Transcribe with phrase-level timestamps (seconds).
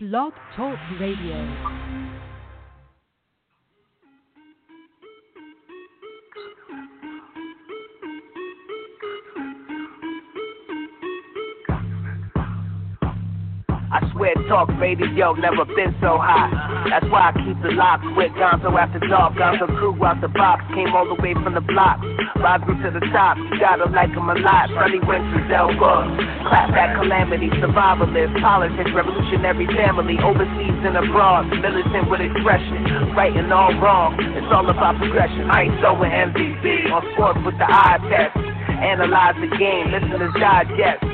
[0.00, 1.87] Blog Talk Radio.
[14.48, 16.48] Talk radio never been so hot.
[16.88, 19.36] That's why I keep the lock with Gonzo after dark.
[19.36, 22.00] Gonzo crew out the box, came all the way from the block.
[22.40, 24.72] Rise me to the top, you gotta like him a lot.
[24.72, 25.44] Sunny Winters.
[25.48, 31.52] Clap that calamity, survivalist, politics, revolutionary family, overseas and abroad.
[31.52, 34.16] Militant with expression, and all wrong.
[34.16, 35.50] It's all about progression.
[35.52, 38.32] I ain't so with MVP, on sports with the eye test.
[38.80, 41.04] Analyze the game, listeners digest.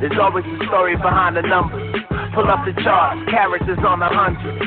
[0.00, 1.99] There's always a story behind the numbers.
[2.34, 4.62] Pull up the charts, characters on a hundred.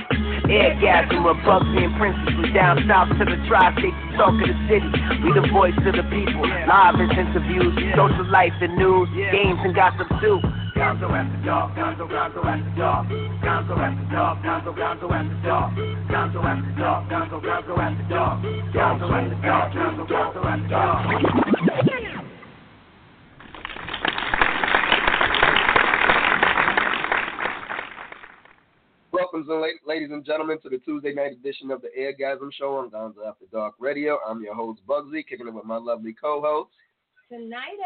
[0.51, 2.35] Eargasm with Buggsy and Princess.
[2.43, 4.91] We down south to the tri-state, talk of the city.
[5.23, 6.43] We the voice of the people.
[6.43, 10.43] Live is interviews, social life and news, games and gossip too.
[10.75, 13.07] Gonzo after dark, Gonzo, Gonzo after dark.
[13.39, 15.71] Gonzo after dark, Gonzo, Gonzo after dark.
[16.11, 18.43] Gonzo after dark, Gonzo, Gonzo after dark.
[18.75, 21.07] Gonzo after dark, Gonzo, Gonzo after dark.
[21.63, 22.02] Welcome,
[29.33, 33.27] la- ladies and gentlemen, to the Tuesday night edition of the Eargasm Show on Gonzo
[33.27, 34.19] After Dark Radio.
[34.27, 36.69] I'm your host, Buggsy, kicking it with my lovely co-host.
[37.29, 37.77] Tonight,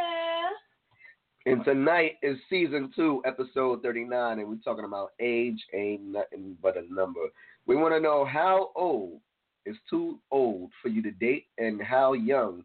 [1.45, 6.75] And tonight is season two, episode 39, and we're talking about age ain't nothing but
[6.75, 7.21] a number.
[7.65, 9.21] We want to know how old
[9.65, 12.63] is too old for you to date, and how young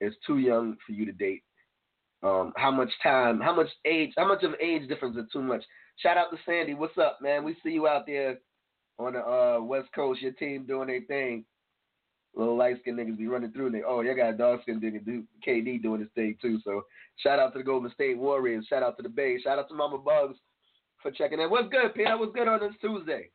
[0.00, 1.42] is too young for you to date.
[2.22, 5.62] Um, how much time, how much age, how much of age difference is too much?
[6.02, 6.74] Shout out to Sandy.
[6.74, 7.44] What's up, man?
[7.44, 8.38] We see you out there
[8.98, 10.20] on the uh, West Coast.
[10.20, 11.44] Your team doing their thing.
[12.34, 14.82] Little light skinned niggas be running through and they, oh, you got a dark skinned
[14.82, 16.58] nigga, do KD doing his thing too.
[16.64, 16.82] So
[17.18, 18.66] shout out to the Golden State Warriors.
[18.68, 19.38] Shout out to the Bay.
[19.38, 20.38] Shout out to Mama Bugs
[21.02, 21.50] for checking in.
[21.50, 22.16] What's good, Peter?
[22.16, 23.28] What's good on this Tuesday?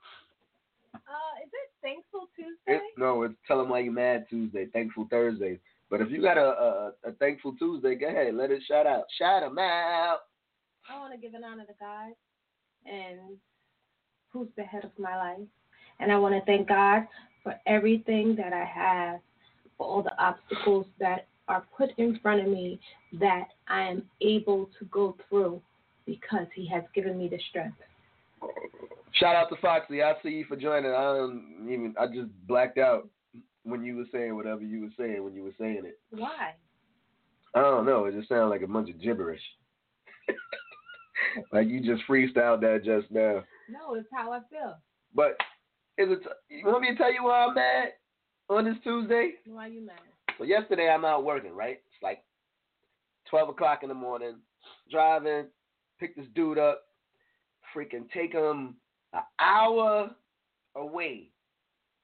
[0.95, 2.57] uh, is it Thankful Tuesday?
[2.65, 5.59] It, no, it's Tell 'em Why You Mad Tuesday, Thankful Thursday.
[5.91, 9.03] But if you got a, a, a Thankful Tuesday, go ahead, let it shout out.
[9.19, 10.21] Shout 'em out.
[10.89, 12.13] I want to give an honor to God
[12.89, 13.37] and
[14.31, 15.47] who's the head of my life.
[15.99, 17.07] And I want to thank God
[17.43, 19.19] for everything that I have,
[19.77, 22.79] for all the obstacles that are put in front of me
[23.19, 25.61] that I am able to go through
[26.05, 27.77] because He has given me the strength.
[29.13, 30.03] Shout out to Foxy.
[30.03, 30.91] I see you for joining.
[30.91, 31.95] I don't even.
[31.99, 33.07] I just blacked out
[33.63, 35.99] when you were saying whatever you were saying when you were saying it.
[36.11, 36.53] Why?
[37.55, 38.05] I don't know.
[38.05, 39.41] It just sounded like a bunch of gibberish.
[41.51, 43.43] like you just freestyled that just now.
[43.69, 44.77] No, it's how I feel.
[45.13, 45.37] But
[45.97, 46.19] is it?
[46.49, 47.89] You want me to tell you why I'm mad
[48.49, 49.33] on this Tuesday?
[49.45, 49.99] Why are you mad?
[50.37, 51.53] So yesterday I'm out working.
[51.53, 51.79] Right?
[51.85, 52.23] It's like
[53.29, 54.35] twelve o'clock in the morning.
[54.91, 55.45] Driving,
[55.99, 56.83] pick this dude up.
[57.75, 58.75] Freaking take him
[59.13, 60.11] an hour
[60.75, 61.29] away,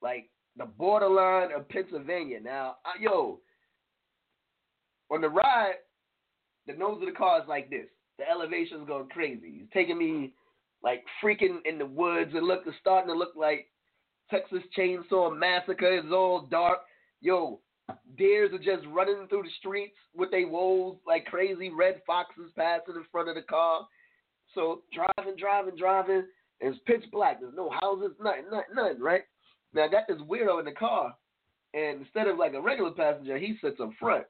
[0.02, 2.38] like the borderline of Pennsylvania.
[2.40, 3.40] Now, I, yo,
[5.10, 5.74] on the ride,
[6.66, 7.86] the nose of the car is like this.
[8.18, 9.52] The elevation's going crazy.
[9.58, 10.32] He's taking me
[10.82, 12.32] like freaking in the woods.
[12.34, 13.66] It look it's starting to look like
[14.30, 15.98] Texas Chainsaw Massacre.
[15.98, 16.78] It's all dark.
[17.20, 17.60] Yo,
[18.16, 21.70] deers are just running through the streets with their wolves like crazy.
[21.70, 23.86] Red foxes passing in front of the car.
[24.54, 26.24] So driving, driving, driving.
[26.60, 27.40] It's pitch black.
[27.40, 29.22] There's no houses, nothing, nothing, nothing, right?
[29.74, 31.14] Now I got this weirdo in the car,
[31.74, 34.24] and instead of like a regular passenger, he sits up front.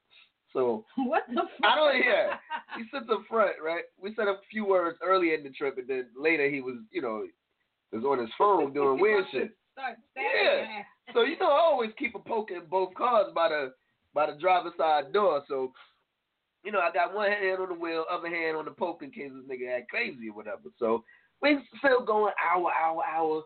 [0.54, 1.70] So What the fuck?
[1.70, 2.30] I don't hear.
[2.76, 3.84] He sits up front, right?
[4.02, 7.00] We said a few words early in the trip, and then later he was, you
[7.00, 7.22] know,
[7.92, 9.56] was on his phone doing weird shit.
[10.16, 10.82] Yeah.
[11.12, 13.74] So you know, I always keep a poke in both cars by the
[14.12, 15.42] by the driver's side door.
[15.48, 15.72] So,
[16.64, 19.10] you know, I got one hand on the wheel, other hand on the poke in
[19.10, 20.70] case this nigga act crazy or whatever.
[20.78, 21.04] So
[21.42, 23.42] we still going hour, hour, hour,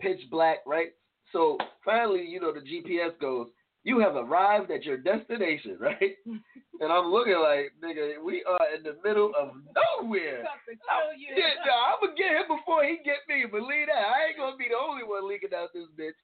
[0.00, 0.88] pitch black, right?
[1.32, 3.48] So finally, you know, the GPS goes,
[3.86, 6.18] you have arrived at your destination, right?
[6.26, 9.54] and I'm looking like, nigga, we are in the middle of
[10.02, 10.40] nowhere.
[10.42, 11.30] About to kill you.
[11.30, 13.46] Yeah, no, I'm gonna get him before he get me.
[13.48, 14.10] Believe that.
[14.10, 16.18] I ain't gonna be the only one leaking out this bitch.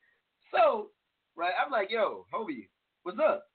[0.50, 0.90] So,
[1.36, 2.66] right, I'm like, yo, homie,
[3.04, 3.46] what's up?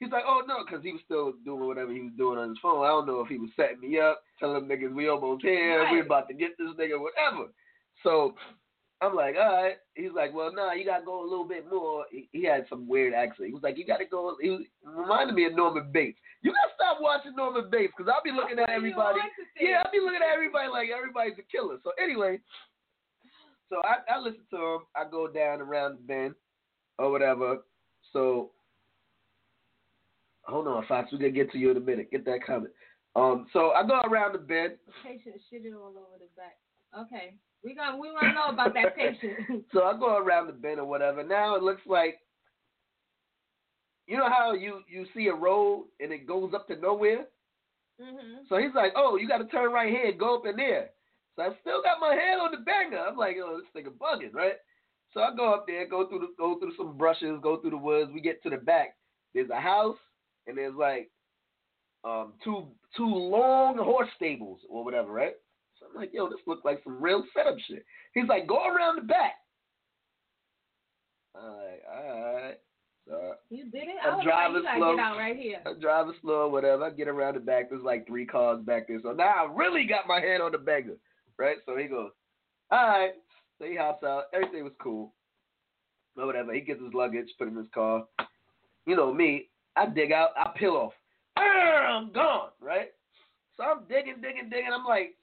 [0.00, 2.58] He's like, oh no, because he was still doing whatever he was doing on his
[2.60, 2.84] phone.
[2.84, 5.86] I don't know if he was setting me up, telling them niggas we almost here,
[5.92, 7.46] we about to get this nigga, whatever.
[8.02, 8.34] So
[9.02, 9.76] I'm like, all right.
[9.94, 12.04] He's like, well, nah, you gotta go a little bit more.
[12.10, 13.48] He, he had some weird accent.
[13.48, 14.36] He was like, you gotta go.
[14.40, 16.18] He was, reminded me of Norman Bates.
[16.42, 19.18] You gotta stop watching Norman Bates because I'll be looking at everybody.
[19.60, 21.78] Yeah, I'll be looking at everybody like everybody's a killer.
[21.82, 22.38] So anyway,
[23.68, 24.80] so I, I listen to him.
[24.94, 26.34] I go down around the bend
[26.98, 27.58] or whatever.
[28.12, 28.52] So
[30.42, 31.10] hold on, Fox.
[31.10, 32.12] We're gonna get to you in a minute.
[32.12, 32.72] Get that comment.
[33.16, 34.74] Um, so I go around the bend.
[35.02, 36.56] Patient shitted all over the back.
[36.98, 37.34] Okay.
[37.64, 39.64] We gonna we wanna know about that patient.
[39.72, 41.22] so I go around the bend or whatever.
[41.22, 42.18] Now it looks like
[44.06, 47.26] you know how you you see a road and it goes up to nowhere.
[48.00, 48.46] mhm.
[48.48, 50.90] So he's like, "Oh, you got to turn right here and go up in there."
[51.36, 52.98] So I still got my hand on the banger.
[52.98, 54.56] I'm like, "Oh, this nigga bugging, right?"
[55.14, 57.76] So I go up there, go through the, go through some brushes, go through the
[57.76, 58.10] woods.
[58.12, 58.96] We get to the back.
[59.34, 59.96] There's a house
[60.46, 61.10] and there's like
[62.04, 62.66] um two
[62.96, 65.34] two long horse stables or whatever, right?
[65.92, 67.84] I'm like, "Yo, this looks like some real setup shit."
[68.14, 69.34] He's like, "Go around the back."
[71.34, 72.58] I'm like, "All right."
[73.08, 73.96] So You did it?
[74.04, 74.94] I'm driving like, slow.
[74.94, 75.60] right here.
[75.66, 76.84] I'm driving slow, whatever.
[76.84, 77.70] I get around the back.
[77.70, 79.00] There's like three cars back there.
[79.02, 80.96] So now I really got my hand on the banger,
[81.36, 81.56] right?
[81.66, 82.10] So he goes,
[82.70, 83.12] all right.
[83.58, 84.24] So he hops out.
[84.32, 85.12] Everything was cool.
[86.14, 86.52] But whatever.
[86.52, 88.04] He gets his luggage, put it in his car.
[88.86, 89.48] You know me.
[89.76, 90.30] I dig out.
[90.36, 90.92] I peel off.
[91.36, 92.92] I'm gone, right?
[93.56, 94.70] So I'm digging, digging, digging.
[94.72, 95.14] I'm like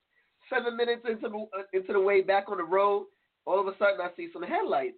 [0.49, 3.07] seven minutes into the uh, into the way back on the road.
[3.45, 4.97] All of a sudden, I see some headlights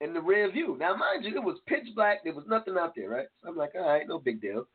[0.00, 0.76] in the rear view.
[0.78, 2.24] Now, mind you, it was pitch black.
[2.24, 3.26] There was nothing out there, right?
[3.42, 4.66] So I'm like, all right, no big deal.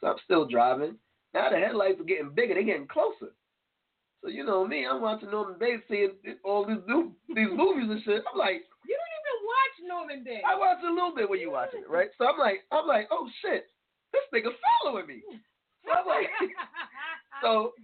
[0.00, 0.96] So I'm still driving.
[1.32, 2.54] Now the headlights are getting bigger.
[2.54, 3.32] They're getting closer.
[4.22, 6.12] So you know me, I'm watching Norman Bates seeing
[6.44, 8.22] all these new these movies and shit.
[8.30, 10.40] I'm like, You don't even watch Norman Day.
[10.46, 12.08] I watch a little bit when you watching it, right?
[12.16, 13.66] So I'm like, I'm like, oh shit,
[14.12, 14.50] this nigga
[14.82, 15.22] following me.
[15.84, 16.30] So I'm like,
[17.42, 17.74] so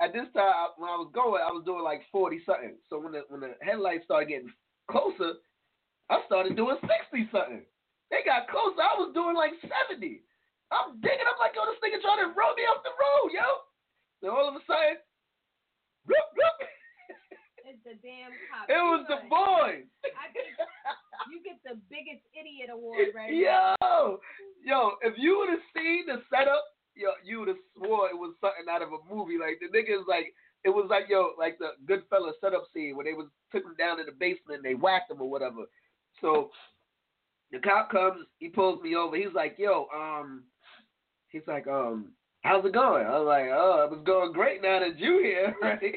[0.00, 2.76] at this time I- when I was going, I was doing like forty something.
[2.88, 4.52] So when the when the headlights started getting
[4.90, 5.40] closer,
[6.10, 7.64] I started doing sixty something.
[8.10, 8.80] They got closer.
[8.82, 10.22] I was doing like seventy.
[10.70, 11.26] I'm digging.
[11.26, 13.48] I'm like, yo, this nigga trying to roll me off the road, yo.
[14.20, 14.98] Then all of a sudden,
[16.10, 16.58] whoop, whoop,
[17.70, 18.66] it's the damn cop.
[18.72, 19.86] it was the boys.
[20.10, 20.50] I think
[21.30, 23.78] you get the biggest idiot award right now.
[23.78, 24.18] Yo,
[24.66, 26.62] yo, if you would have seen the setup,
[26.96, 29.38] yo, you would have swore it was something out of a movie.
[29.38, 30.34] Like the niggas, like
[30.64, 34.00] it was like yo, like the Goodfellas setup scene where they was took him down
[34.00, 35.64] in the basement and they whacked him or whatever.
[36.20, 36.50] So
[37.52, 39.16] the cop comes, he pulls me over.
[39.16, 40.44] He's like, yo, um,
[41.28, 42.12] he's like, um,
[42.42, 43.06] how's it going?
[43.06, 45.80] I was like, oh, it was going great now that you here, right?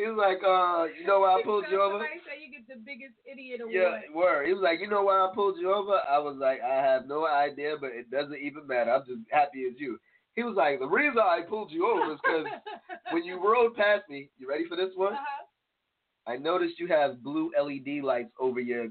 [0.00, 2.00] he was like, uh, you know why I pulled you over?
[2.00, 3.74] Somebody say you get the biggest idiot award.
[3.74, 4.46] Yeah, word.
[4.46, 6.00] He was like, you know why I pulled you over?
[6.08, 8.90] I was like, I have no idea, but it doesn't even matter.
[8.90, 9.98] I'm just happy as you.
[10.34, 12.46] He was like, the reason I pulled you over is because
[13.12, 15.12] when you rode past me, you ready for this one?
[15.12, 16.32] Uh-huh.
[16.32, 18.88] I noticed you have blue LED lights over your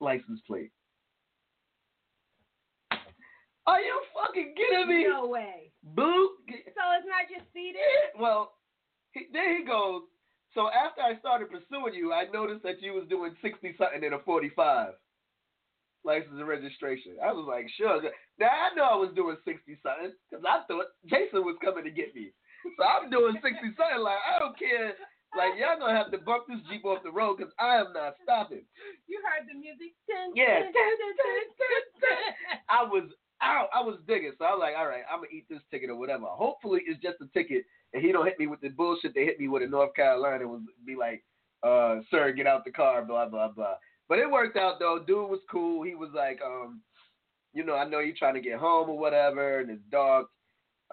[0.00, 0.70] license plate.
[3.66, 5.06] Are you fucking kidding me?
[5.08, 5.72] No way.
[5.82, 6.28] Blue?
[6.48, 7.80] So it's not just seated?
[8.18, 8.52] Well,
[9.12, 10.02] he, there he goes.
[10.56, 14.16] So after I started pursuing you, I noticed that you was doing 60 something in
[14.16, 14.96] a 45
[16.02, 17.20] license and registration.
[17.20, 18.00] I was like, sure.
[18.40, 21.92] Now I know I was doing 60 something because I thought Jason was coming to
[21.92, 22.32] get me.
[22.80, 24.00] So I'm doing 60 something.
[24.00, 24.96] Like, I don't care.
[25.36, 28.16] Like, y'all gonna have to bump this Jeep off the road because I am not
[28.24, 28.64] stopping.
[29.04, 29.92] You heard the music?
[30.08, 30.64] Dun, Yeah.
[30.64, 31.44] dun, dun.
[32.72, 33.12] I was
[33.42, 33.68] out.
[33.74, 34.32] I was digging.
[34.38, 36.24] So I was like, all right, I'm gonna eat this ticket or whatever.
[36.32, 39.40] Hopefully it's just a ticket and he don't hit me with the bullshit they hit
[39.40, 41.24] me with in North Carolina and be like,
[41.62, 43.74] uh, sir, get out the car, blah, blah, blah.
[44.08, 45.00] But it worked out though.
[45.04, 45.82] Dude was cool.
[45.82, 46.80] He was like, um,
[47.52, 50.26] you know, I know you're trying to get home or whatever, and it's dark.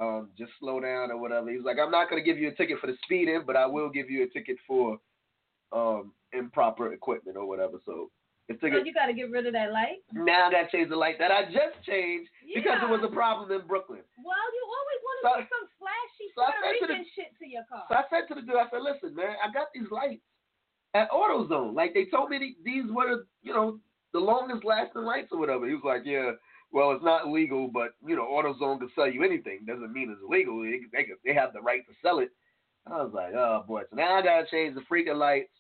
[0.02, 1.52] Um, just slow down or whatever.
[1.52, 3.68] He was like, I'm not gonna give you a ticket for the speeding, but I
[3.68, 4.98] will give you a ticket for
[5.72, 7.78] um improper equipment or whatever.
[7.86, 8.10] So
[8.50, 10.04] the So you got to get rid of that light?
[10.12, 13.66] now that gotta the light that I just changed because it was a problem in
[13.68, 14.02] Brooklyn.
[14.20, 17.48] Well, you always So- some flashy so I Puerto said to the- Rican shit to
[17.48, 17.86] your car.
[17.88, 20.24] So I said to the dude, I said, listen, man, I got these lights
[20.94, 21.74] at AutoZone.
[21.74, 23.80] Like they told me the- these were, you know,
[24.12, 25.66] the longest lasting lights or whatever.
[25.66, 26.34] He was like, yeah,
[26.72, 29.66] well, it's not legal, but you know, AutoZone can sell you anything.
[29.66, 30.62] Doesn't mean it's illegal.
[30.62, 32.30] They they, they have the right to sell it.
[32.86, 33.84] I was like, oh boy.
[33.90, 35.52] So now I gotta change the freaking lights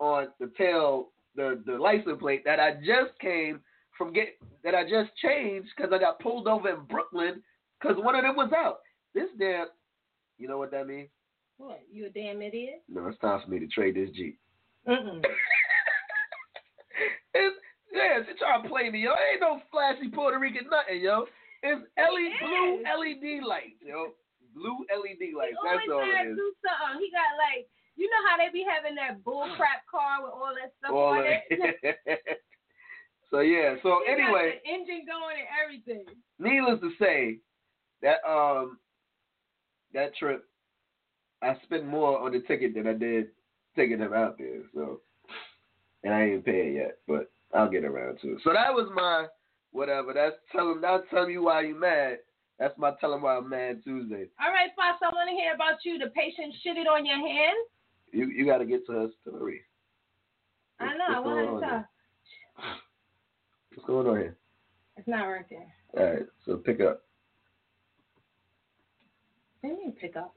[0.00, 3.60] on the tail, the the license plate that I just came
[3.96, 7.42] from get that I just changed because I got pulled over in Brooklyn
[7.80, 8.78] because one of them was out.
[9.14, 9.66] This damn,
[10.38, 11.08] you know what that means?
[11.58, 11.80] What?
[11.90, 12.82] You a damn idiot?
[12.88, 14.38] No, it's time for me to trade this Jeep.
[14.86, 15.24] Mm-mm.
[17.34, 17.56] it's,
[17.92, 19.10] yeah, she trying to play me, yo.
[19.10, 21.26] Ain't no flashy Puerto Rican nothing, yo.
[21.62, 22.82] It's LED, blue.
[22.86, 24.14] LED lights, yo.
[24.54, 25.56] Blue LED lights.
[25.64, 26.36] That's all it is.
[26.36, 27.02] do something.
[27.02, 27.66] He got like,
[27.96, 31.18] you know how they be having that bull crap car with all that stuff All
[31.18, 32.20] on that- it?
[33.30, 33.74] so yeah.
[33.82, 36.04] So He anyway, the engine going and everything.
[36.38, 37.38] needless to say,
[38.02, 38.78] that um
[39.94, 40.44] that trip,
[41.42, 43.28] I spent more on the ticket than I did
[43.76, 44.62] taking them out there.
[44.74, 45.00] So,
[46.04, 48.40] and I ain't paid yet, but I'll get around to it.
[48.44, 49.26] So that was my
[49.72, 50.12] whatever.
[50.12, 52.18] That's telling that's telling you why you mad.
[52.58, 54.26] That's my tell him why I'm mad Tuesday.
[54.44, 55.98] All right, Fox, I want to hear about you.
[55.98, 57.56] The patient shitted on your hand.
[58.12, 59.62] You you got to get to her story.
[60.80, 61.06] I know.
[61.08, 61.84] I want to talk.
[63.74, 64.36] What's going on here?
[64.96, 65.66] It's not working.
[65.96, 67.02] All right, so pick up.
[69.62, 70.34] Let me pick up.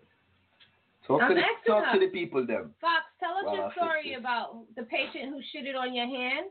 [1.07, 1.93] Talk I'm to the asking talk her.
[1.93, 2.73] to the people them.
[2.79, 6.47] Fox, tell us Well, your story about the patient who shitted on your hand.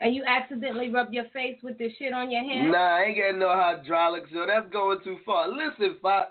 [0.00, 2.72] And you accidentally rubbed your face with the shit on your hand?
[2.72, 4.46] Nah, I ain't getting no hydraulics, yo.
[4.46, 5.46] That's going too far.
[5.48, 6.30] Listen, Fox,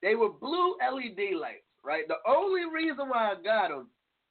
[0.00, 2.04] they were blue LED lights, right?
[2.08, 3.88] The only reason why I got them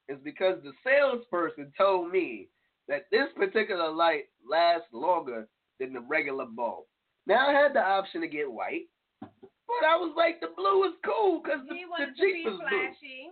[0.08, 2.48] is because the salesperson told me
[2.88, 5.48] that this particular light lasts longer
[5.80, 6.86] than the regular bulb.
[7.28, 8.88] Now I had the option to get white,
[9.22, 12.34] but I was like, the blue is cool because the, He the wanted to Jeep
[12.34, 13.32] be is blue.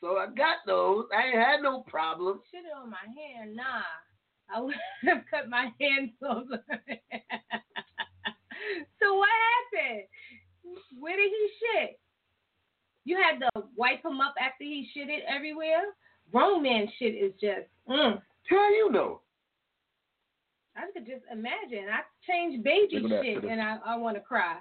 [0.00, 1.06] So I got those.
[1.16, 2.40] I ain't had no problem.
[2.50, 3.82] Shit on my hand, nah.
[4.54, 4.74] I would
[5.04, 6.44] have cut my hands off.
[9.00, 9.28] so what
[9.72, 10.04] happened?
[10.98, 11.98] Where did he shit?
[13.04, 15.94] You had to wipe him up after he shitted everywhere?
[16.32, 18.20] Grown man shit is just, mm.
[18.48, 19.20] How you know?
[20.76, 21.86] I could just imagine.
[21.90, 24.56] I change baby Look at that, shit and I, I want to cry.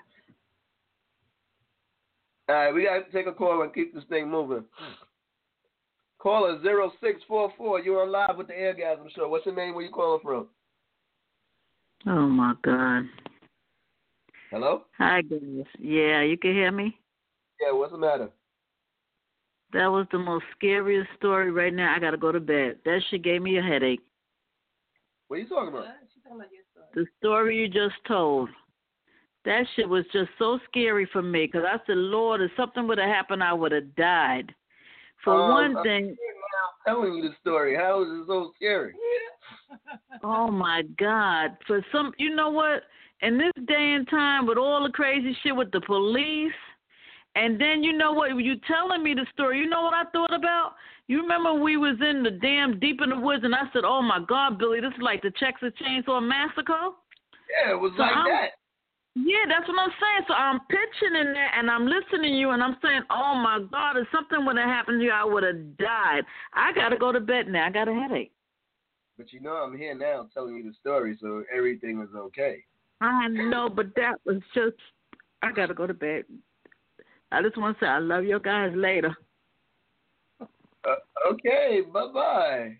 [2.53, 4.63] All right, we got to take a call and keep this thing moving.
[6.19, 9.27] Caller 0644, you're on live with the Eargasm Show.
[9.27, 9.73] What's your name?
[9.73, 10.47] Where you calling from?
[12.05, 13.05] Oh my God.
[14.51, 14.83] Hello?
[14.99, 15.65] Hi guys.
[15.79, 16.95] Yeah, you can hear me?
[17.59, 18.29] Yeah, what's the matter?
[19.71, 21.95] That was the most scariest story right now.
[21.95, 22.77] I gotta go to bed.
[22.85, 24.01] That shit gave me a headache.
[25.27, 25.85] What are you talking about?
[25.85, 25.95] What?
[26.13, 26.87] She's talking about your story.
[26.93, 28.49] The story you just told.
[29.45, 32.97] That shit was just so scary for me because I said, Lord, if something would
[32.97, 34.53] have happened, I would have died.
[35.23, 36.17] For Um, one I'm thing,
[36.85, 37.75] telling you the story.
[37.75, 38.93] How is it so scary?
[40.23, 41.57] oh my God.
[41.67, 42.83] For some, you know what?
[43.21, 46.51] In this day and time, with all the crazy shit with the police,
[47.35, 48.35] and then you know what?
[48.37, 49.59] You telling me the story.
[49.59, 50.73] You know what I thought about?
[51.07, 54.01] You remember we was in the damn deep in the woods, and I said, "Oh
[54.01, 56.91] my God, Billy, this is like the Texas Chainsaw Massacre."
[57.49, 58.49] Yeah, it was So like I'm- that.
[59.15, 60.25] Yeah, that's what I'm saying.
[60.27, 63.59] So I'm pitching in there and I'm listening to you and I'm saying, oh my
[63.71, 66.23] God, if something would have happened to you, I would have died.
[66.53, 67.67] I got to go to bed now.
[67.67, 68.31] I got a headache.
[69.17, 72.63] But you know I'm here now telling you the story, so everything is okay.
[73.01, 74.77] I know, but that was just,
[75.43, 76.23] I got to go to bed.
[77.31, 79.15] I just want to say, I love you guys later.
[80.41, 80.95] Uh,
[81.31, 82.77] okay, bye bye.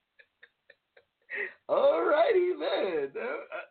[1.68, 3.10] All righty then.
[3.16, 3.69] Uh, uh,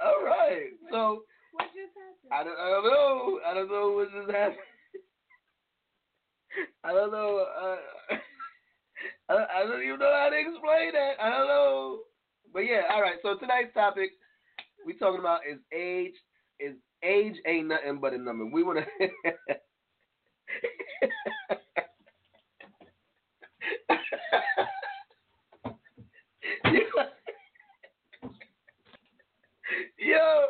[0.00, 0.70] all right.
[0.90, 1.22] So
[1.52, 2.30] What just happened?
[2.32, 3.40] I don't, I don't know.
[3.46, 4.58] I don't know what just happened.
[6.84, 7.46] I don't know.
[7.46, 7.76] Uh,
[9.28, 11.14] I, I don't even know how to explain that.
[11.20, 12.00] I don't know.
[12.52, 13.16] But yeah, all right.
[13.22, 14.10] So tonight's topic
[14.86, 16.14] we talking about is age.
[16.60, 18.46] Is age ain't nothing but a number.
[18.46, 19.08] We want to.
[29.98, 30.46] yo,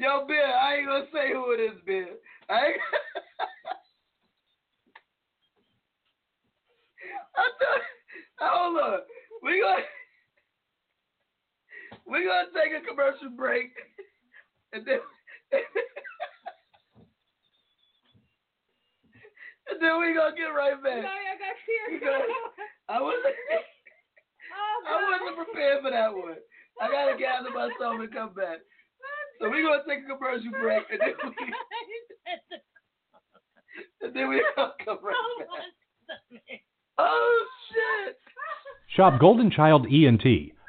[0.00, 2.16] yo, Bill, I ain't gonna say who it is, Bill.
[2.48, 2.80] I ain't...
[7.36, 7.84] I thought,
[8.40, 9.00] hold on,
[9.42, 9.82] we gonna
[12.06, 13.70] we gonna take a commercial break,
[14.72, 15.00] and then
[19.70, 21.02] and then we gonna get right back.
[21.04, 21.38] Sorry, I
[22.00, 22.22] got.
[22.88, 23.24] I wasn't
[24.52, 26.36] oh, I wasn't prepared for that one.
[26.80, 28.58] I gotta gather myself and come back.
[29.40, 31.30] So we're gonna take a commercial break, and then we
[34.02, 35.48] and then we come right back.
[36.98, 38.18] Oh shit!
[38.94, 40.22] Shop Golden Child ENT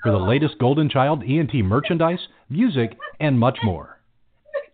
[0.03, 3.99] for the latest Golden Child ENT merchandise, music, and much more.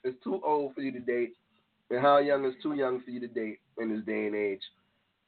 [0.02, 1.34] is too old for you to date
[1.90, 4.62] and how young is too young for you to date in this day and age.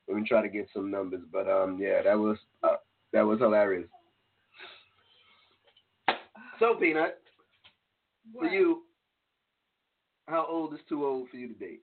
[0.08, 1.22] And we try to get some numbers.
[1.32, 2.74] But um yeah, that was uh,
[3.12, 3.86] that was hilarious.
[6.58, 7.20] So, Peanut,
[8.32, 8.82] for you,
[10.26, 11.82] how old is too old for you to date?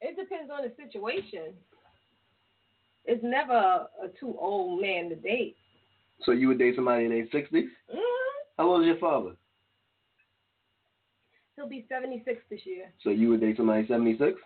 [0.00, 1.54] It depends on the situation.
[3.04, 5.56] It's never a, a too old man to date.
[6.24, 7.52] So you would date somebody in their 60s?
[7.52, 7.68] mm
[8.58, 9.36] How old is your father?
[11.56, 12.92] He'll be 76 this year.
[13.02, 14.38] So you would date somebody 76?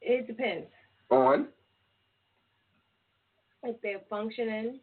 [0.00, 0.66] It depends.
[1.10, 1.48] On?
[3.62, 4.80] If they're functioning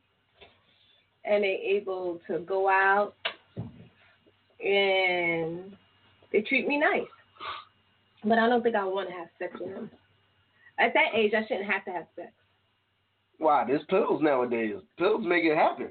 [1.25, 3.13] and they're able to go out
[4.63, 5.75] and
[6.31, 7.01] they treat me nice.
[8.23, 9.89] But I don't think I want to have sex with them.
[10.79, 12.31] At that age, I shouldn't have to have sex.
[13.39, 14.75] Wow, there's pills nowadays.
[14.97, 15.89] Pills make it happen.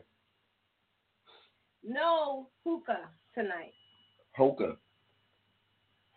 [1.86, 3.72] No hookah tonight.
[4.36, 4.76] Hookah.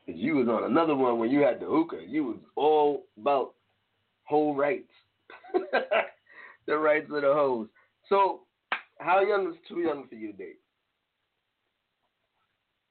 [0.05, 2.01] you was on another one when you had the hookah.
[2.07, 3.53] You was all about
[4.25, 4.89] whole rights.
[6.67, 7.67] the rights of the hoes.
[8.09, 8.41] So,
[9.03, 10.59] how young is too young for you to date?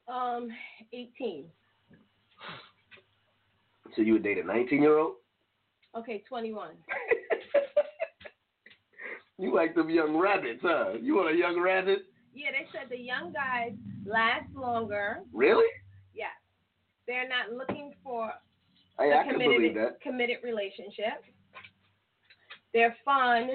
[0.09, 0.49] Um,
[0.93, 1.45] 18.
[3.97, 5.15] So you would date a 19 year old?
[5.97, 6.71] Okay, 21.
[9.39, 10.93] you like them young rabbits, huh?
[11.01, 12.01] You want a young rabbit?
[12.35, 13.73] Yeah, they said the young guys
[14.07, 15.21] last longer.
[15.33, 15.67] Really?
[16.15, 16.31] Yes.
[17.07, 18.33] They're not looking for
[18.99, 20.01] Hey, a I can believe committed that.
[20.01, 21.25] committed relationship.
[22.73, 23.51] They're fun.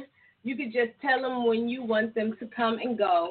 [0.48, 3.30] You could just tell them when you want them to come and go,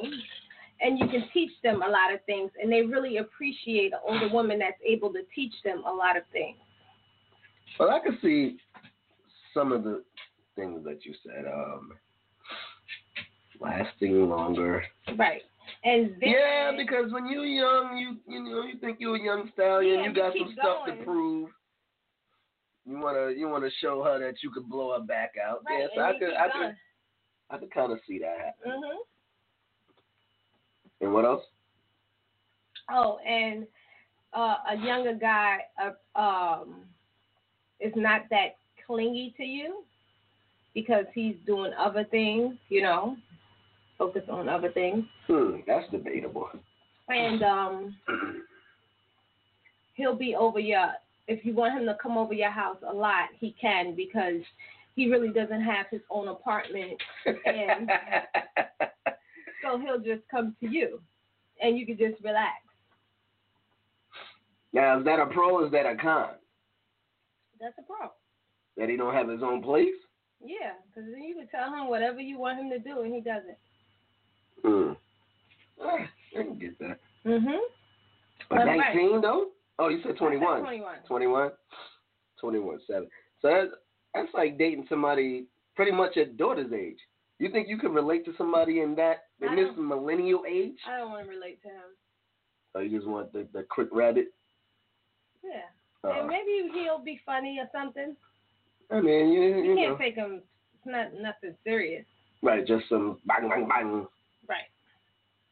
[0.80, 2.50] and you can teach them a lot of things.
[2.60, 6.24] And they really appreciate an older woman that's able to teach them a lot of
[6.32, 6.56] things.
[7.78, 8.58] Well, I can see
[9.54, 10.02] some of the
[10.54, 11.46] things that you said.
[11.46, 11.92] Um,
[13.60, 14.84] lasting longer.
[15.16, 15.42] Right.
[15.84, 19.50] And then, Yeah, because when you're young, you you know you think you're a young
[19.52, 20.00] stallion.
[20.00, 21.50] Yeah, you got some stuff to prove.
[22.84, 25.62] You wanna you wanna show her that you can blow her back out.
[25.68, 26.68] right, yeah, so I could I going.
[26.68, 26.76] could
[27.50, 28.82] I could kind of see that happening.
[28.82, 28.98] Mhm.
[31.00, 31.44] And what else?
[32.90, 33.66] Oh, and
[34.32, 36.84] uh, a younger guy uh, um,
[37.80, 38.56] is not that
[38.86, 39.84] clingy to you
[40.74, 43.16] because he's doing other things, you know,
[43.98, 45.04] focus on other things.
[45.26, 46.48] Hmm, that's debatable.
[47.08, 47.96] And um,
[49.94, 50.92] he'll be over your,
[51.28, 54.42] if you want him to come over your house a lot, he can because
[54.96, 57.00] he really doesn't have his own apartment.
[57.26, 57.90] And
[59.62, 61.00] so he'll just come to you
[61.62, 62.56] and you can just relax.
[64.72, 65.60] now is that a pro?
[65.60, 66.30] Or is that a con?
[67.60, 68.10] That's a pro.
[68.76, 69.94] That he don't have his own place?
[70.44, 73.20] Yeah, because then you can tell him whatever you want him to do, and he
[73.20, 73.58] does it.
[74.62, 74.92] Hmm.
[75.80, 76.06] Ah,
[76.38, 76.98] I can get that.
[77.24, 77.58] Mhm.
[78.50, 78.94] But That's right.
[78.94, 79.48] 19 though?
[79.78, 80.60] Oh, you said 21.
[80.60, 80.96] Twenty-one.
[81.06, 81.50] 21?
[82.40, 83.08] 21, 7.
[83.40, 83.70] So that's,
[84.16, 86.98] that's like dating somebody pretty much at daughter's age.
[87.38, 90.76] You think you can relate to somebody in that, in I this millennial age?
[90.88, 91.90] I don't want to relate to him.
[92.74, 94.32] Or you just want the, the quick rabbit?
[95.44, 95.60] Yeah.
[96.02, 98.16] Uh, and maybe he'll be funny or something.
[98.90, 99.98] I mean, you, You you can't know.
[99.98, 100.42] take him.
[100.74, 102.04] It's not nothing serious.
[102.42, 104.06] Right, just some bang, bang, bang.
[104.48, 104.68] Right.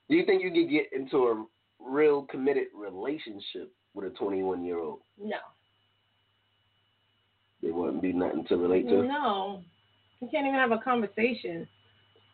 [0.09, 1.45] Do you think you could get into a
[1.81, 5.01] real committed relationship with a 21 year old?
[5.21, 5.37] No.
[7.65, 9.03] There wouldn't be nothing to relate to?
[9.03, 9.63] No.
[10.21, 11.67] You can't even have a conversation.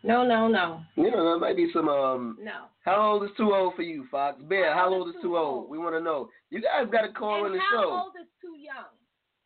[0.02, 2.66] No, no, no, You know, there might be some um no.
[2.84, 4.40] How old is too old for you, Fox?
[4.48, 5.64] Bear, How how old old is too old?
[5.64, 5.70] old?
[5.70, 6.30] We want to know.
[6.48, 7.90] You guys got to call in the how show.
[7.90, 8.90] How old is too young?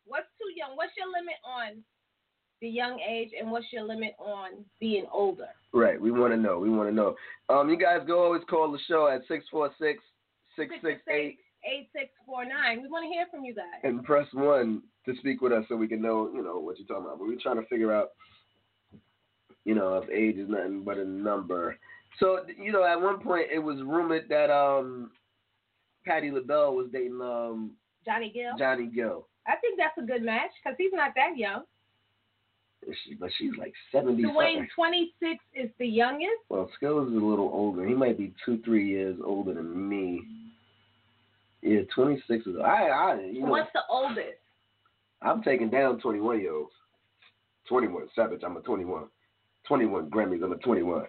[0.07, 0.75] What's too young?
[0.75, 1.83] What's your limit on
[2.61, 5.49] the young age, and what's your limit on being older?
[5.73, 6.57] Right, we want to know.
[6.57, 7.15] We want to know.
[7.49, 10.01] Um, you guys go always call the show at 646
[10.55, 12.81] 668 8649.
[12.81, 13.83] We want to hear from you guys.
[13.83, 16.87] And press one to speak with us so we can know, you know, what you're
[16.87, 17.19] talking about.
[17.19, 18.09] But we're trying to figure out,
[19.63, 21.77] you know, if age is nothing but a number.
[22.19, 25.11] So, you know, at one point it was rumored that um
[26.05, 27.71] Patti LaBelle was dating um
[28.05, 28.57] Johnny Gill.
[28.57, 29.27] Johnny Gill.
[29.47, 31.63] I think that's a good match because he's not that young.
[33.03, 36.33] She, but she's like 70 Dwayne, 26 is the youngest.
[36.49, 37.85] Well, Skills is a little older.
[37.85, 40.21] He might be two, three years older than me.
[41.63, 42.55] Yeah, 26 is.
[42.63, 44.37] I, I, you know, What's the oldest?
[45.25, 46.71] I'm taking down 21 year olds.
[47.67, 48.41] 21 Savage.
[48.45, 49.05] I'm a 21.
[49.67, 50.43] 21 Grammys.
[50.43, 51.05] I'm a 21.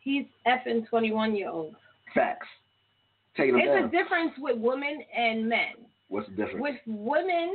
[0.00, 1.74] He's effing 21 year old.
[2.14, 2.46] Facts.
[3.36, 3.84] Taking them It's down.
[3.84, 5.74] a difference with women and men.
[6.08, 6.60] What's the difference?
[6.60, 7.54] With women,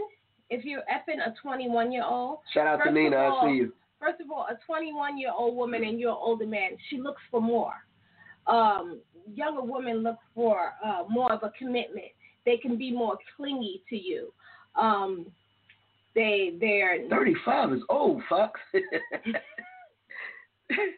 [0.50, 3.18] if you're effing a 21 year old, Shout out to Nina.
[3.18, 3.74] of I see you.
[4.00, 7.22] first of all, a 21 year old woman and you're an older man, she looks
[7.30, 7.74] for more.
[8.48, 9.00] Um,
[9.34, 12.08] younger women look for uh, more of a commitment.
[12.46, 14.34] They can be more clingy to you.
[14.76, 15.26] Um,
[16.16, 18.54] they they're 35 is old, fuck.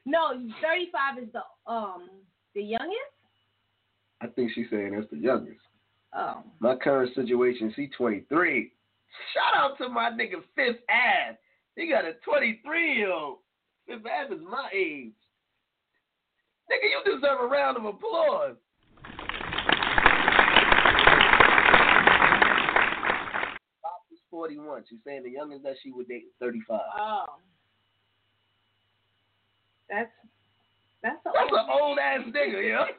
[0.06, 0.30] no
[0.62, 2.10] 35 is the um
[2.56, 3.14] the youngest.
[4.22, 5.60] I think she's saying that's the youngest.
[6.16, 8.72] Oh, My current situation, she 23.
[9.34, 11.38] Shout out to my nigga Fifth Ave.
[11.76, 13.40] He got a 23 year old.
[13.88, 15.14] Fifth Ave is my age.
[16.72, 18.56] Nigga, you deserve a round of applause.
[23.82, 24.84] Bob is 41.
[24.90, 26.82] She's saying the youngest that she would date is 35.
[26.98, 27.26] oh,
[29.88, 30.10] that's
[31.04, 32.82] that's a That's old an old ass nigga, yo.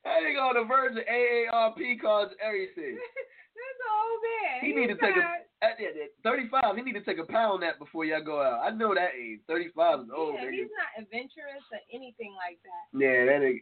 [0.00, 2.96] That nigga on the verge of AARP cards, everything.
[3.60, 4.56] That's an old man.
[4.64, 6.76] He need to take a at, at, at 35.
[6.76, 8.64] He need to take a pound nap before y'all go out.
[8.64, 9.40] I know that age.
[9.46, 10.64] 35 is old, yeah, nigga.
[10.64, 12.84] he's not adventurous or anything like that.
[12.96, 13.60] Yeah, that nigga.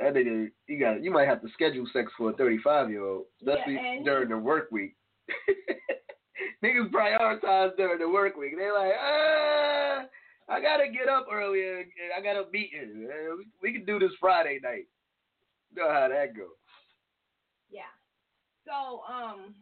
[0.00, 1.02] That nigga, you got.
[1.04, 4.28] You might have to schedule sex for a 35 year old, especially Yeah, and- during
[4.30, 4.96] the work week.
[6.64, 8.52] Niggas prioritize during the work week.
[8.56, 10.04] They're like, ah,
[10.48, 11.84] I gotta get up earlier.
[12.16, 13.08] I got a meeting.
[13.10, 14.86] Uh, We, we can do this Friday night.
[15.74, 16.48] You know how that goes.
[17.70, 17.82] Yeah.
[18.66, 19.54] So, um,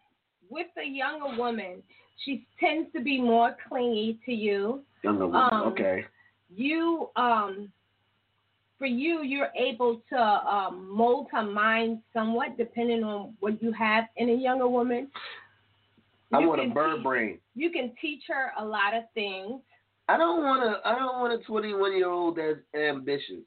[0.51, 1.83] with the younger woman,
[2.25, 4.83] she tends to be more clingy to you.
[5.05, 5.49] Younger woman.
[5.53, 6.05] Um, okay.
[6.53, 7.71] You, um,
[8.79, 14.05] for you, you're able to um, mold her mind somewhat, depending on what you have
[14.17, 15.09] in a younger woman.
[16.33, 17.39] I You want a bird teach- brain.
[17.55, 19.61] You can teach her a lot of things.
[20.09, 20.89] I don't want to.
[20.89, 23.43] I don't want a 21 year old that's ambitious.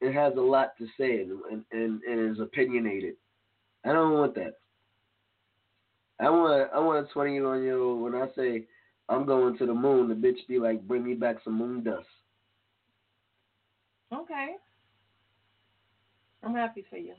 [0.00, 3.14] It has a lot to say and, and and and is opinionated.
[3.84, 4.54] I don't want that.
[6.20, 8.02] I want I want a 21 year old.
[8.02, 8.64] When I say
[9.08, 12.06] I'm going to the moon, the bitch be like, bring me back some moon dust.
[14.12, 14.50] Okay.
[16.42, 17.14] I'm happy for you.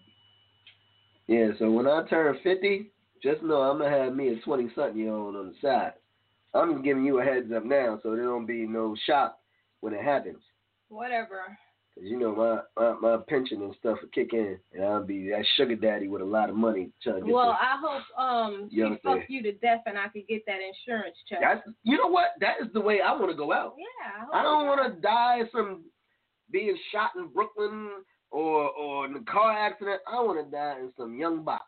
[1.28, 1.50] Yeah.
[1.60, 5.14] So when I turn 50, just know I'm gonna have me a 20 something year
[5.14, 5.94] old on the side.
[6.54, 9.38] I'm just giving you a heads up now, so there don't be no shock
[9.80, 10.40] when it happens.
[10.90, 11.58] Whatever.
[11.96, 15.30] Cause you know my, my my pension and stuff will kick in, and I'll be
[15.30, 17.34] that sugar daddy with a lot of money trying to get.
[17.34, 21.18] Well, I hope um she fuck you to death and I could get that insurance
[21.28, 21.40] check.
[21.42, 22.32] that's you know what?
[22.40, 23.76] That is the way I want to go out.
[23.78, 24.26] yeah.
[24.26, 25.82] hope I don't want to die from
[26.52, 27.90] being shot in Brooklyn
[28.32, 30.02] or or in a car accident.
[30.08, 31.66] I want to die in some young box,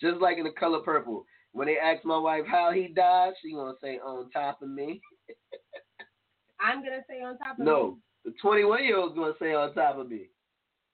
[0.00, 1.24] just like in the color purple.
[1.52, 5.00] When they ask my wife how he died, she gonna say on top of me.
[6.60, 7.96] I'm gonna say on top of No, me.
[8.24, 10.28] No, the 21 year old's gonna say on top of me.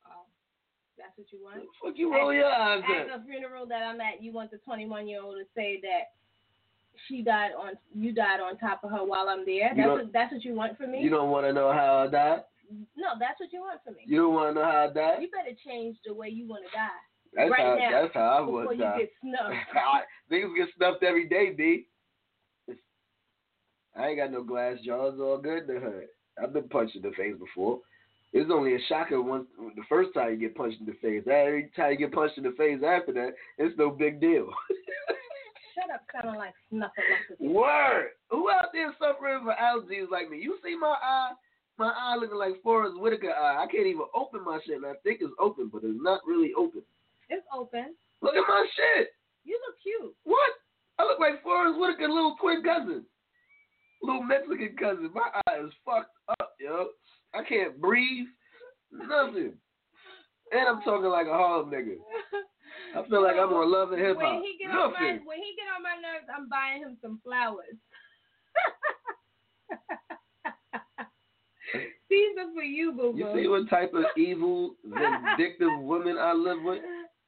[0.06, 0.24] Oh,
[0.96, 1.62] that's what you want.
[1.82, 3.18] Fuck you roll your eyes At at.
[3.20, 6.12] the funeral that I'm at, you want the 21 year old to say that
[7.08, 9.72] she died on you died on top of her while I'm there.
[9.76, 11.00] That's what that's what you want from me.
[11.02, 12.40] You don't want to know how I died.
[12.96, 14.02] No, that's what you want from me.
[14.06, 15.18] You don't want to know how I die?
[15.20, 16.88] You better change the way you want to die
[17.34, 17.74] That's right how.
[17.76, 19.54] now That's how I before would you get snuffed.
[20.32, 21.86] Niggas get snuffed every day, B.
[23.96, 25.18] I ain't got no glass jaws.
[25.20, 26.06] All good in the hood.
[26.42, 27.80] I've been punched in the face before.
[28.32, 31.22] It's only a shocker once the first time you get punched in the face.
[31.26, 34.48] Every time you get punched in the face after that, it's no big deal.
[35.74, 36.90] Shut up, kind of like snuffle
[37.32, 37.40] up.
[37.40, 38.08] Word.
[38.30, 40.38] Who out there suffering from allergies like me?
[40.38, 41.32] You see my eye?
[41.78, 43.62] My eye looking like Forest Whitaker eye.
[43.62, 46.52] I can't even open my shit, and I think it's open, but it's not really
[46.56, 46.82] open.
[47.28, 47.94] It's open.
[48.22, 49.08] Look at my shit.
[49.44, 50.14] You look cute.
[50.24, 50.52] What?
[50.98, 53.04] I look like Forest Whitaker, little twin cousin.
[54.02, 55.10] Little Mexican cousin.
[55.14, 56.88] My eye is fucked up, yo.
[57.34, 58.26] I can't breathe.
[58.92, 59.52] Nothing.
[60.52, 61.96] And I'm talking like a Harlem nigga.
[62.96, 64.34] I feel like I'm on Love and Hip Hop.
[64.34, 65.26] When he get on my Nothing.
[65.26, 67.76] when he get on my nerves, I'm buying him some flowers.
[72.10, 73.18] These are for you, boo boo.
[73.18, 76.80] You see what type of evil, vindictive woman I live with?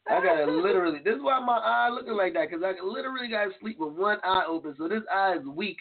[0.09, 1.01] I gotta literally.
[1.05, 4.19] This is why my eye looking like that, cause I literally gotta sleep with one
[4.25, 4.75] eye open.
[4.79, 5.79] So this eye is weak,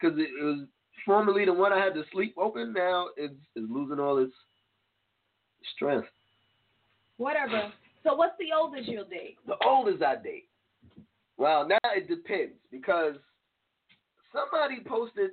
[0.00, 0.66] cause it, it was
[1.04, 2.72] formerly the one I had to sleep open.
[2.72, 4.32] Now it's, it's losing all its
[5.74, 6.08] strength.
[7.16, 7.72] Whatever.
[8.04, 9.36] So what's the oldest you'll date?
[9.46, 10.48] The oldest I date.
[11.36, 13.14] Well, now it depends because
[14.32, 15.30] somebody posted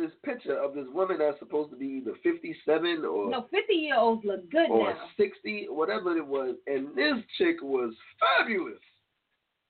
[0.00, 3.96] this picture of this woman that's supposed to be either 57 or No, 50 year
[3.96, 5.08] olds look good or now.
[5.16, 8.80] 60, whatever it was, and this chick was fabulous.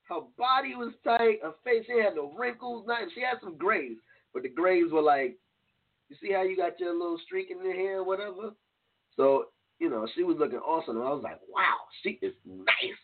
[0.09, 3.11] Her body was tight, her face, she had no wrinkles, nothing.
[3.15, 3.97] She had some grays,
[4.33, 5.37] but the grays were like,
[6.09, 8.51] you see how you got your little streak in your hair, whatever?
[9.17, 9.47] So,
[9.79, 10.97] you know, she was looking awesome.
[10.97, 12.99] And I was like, wow, she is nice.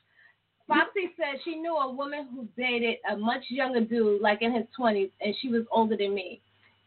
[0.66, 4.64] Foxy said she knew a woman who dated a much younger dude, like in his
[4.78, 6.40] 20s, and she was older than me.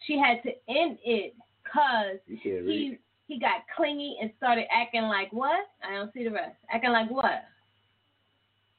[0.05, 1.33] She had to end it
[1.63, 2.99] because he read.
[3.27, 5.65] he got clingy and started acting like what?
[5.87, 6.55] I don't see the rest.
[6.71, 7.43] Acting like what?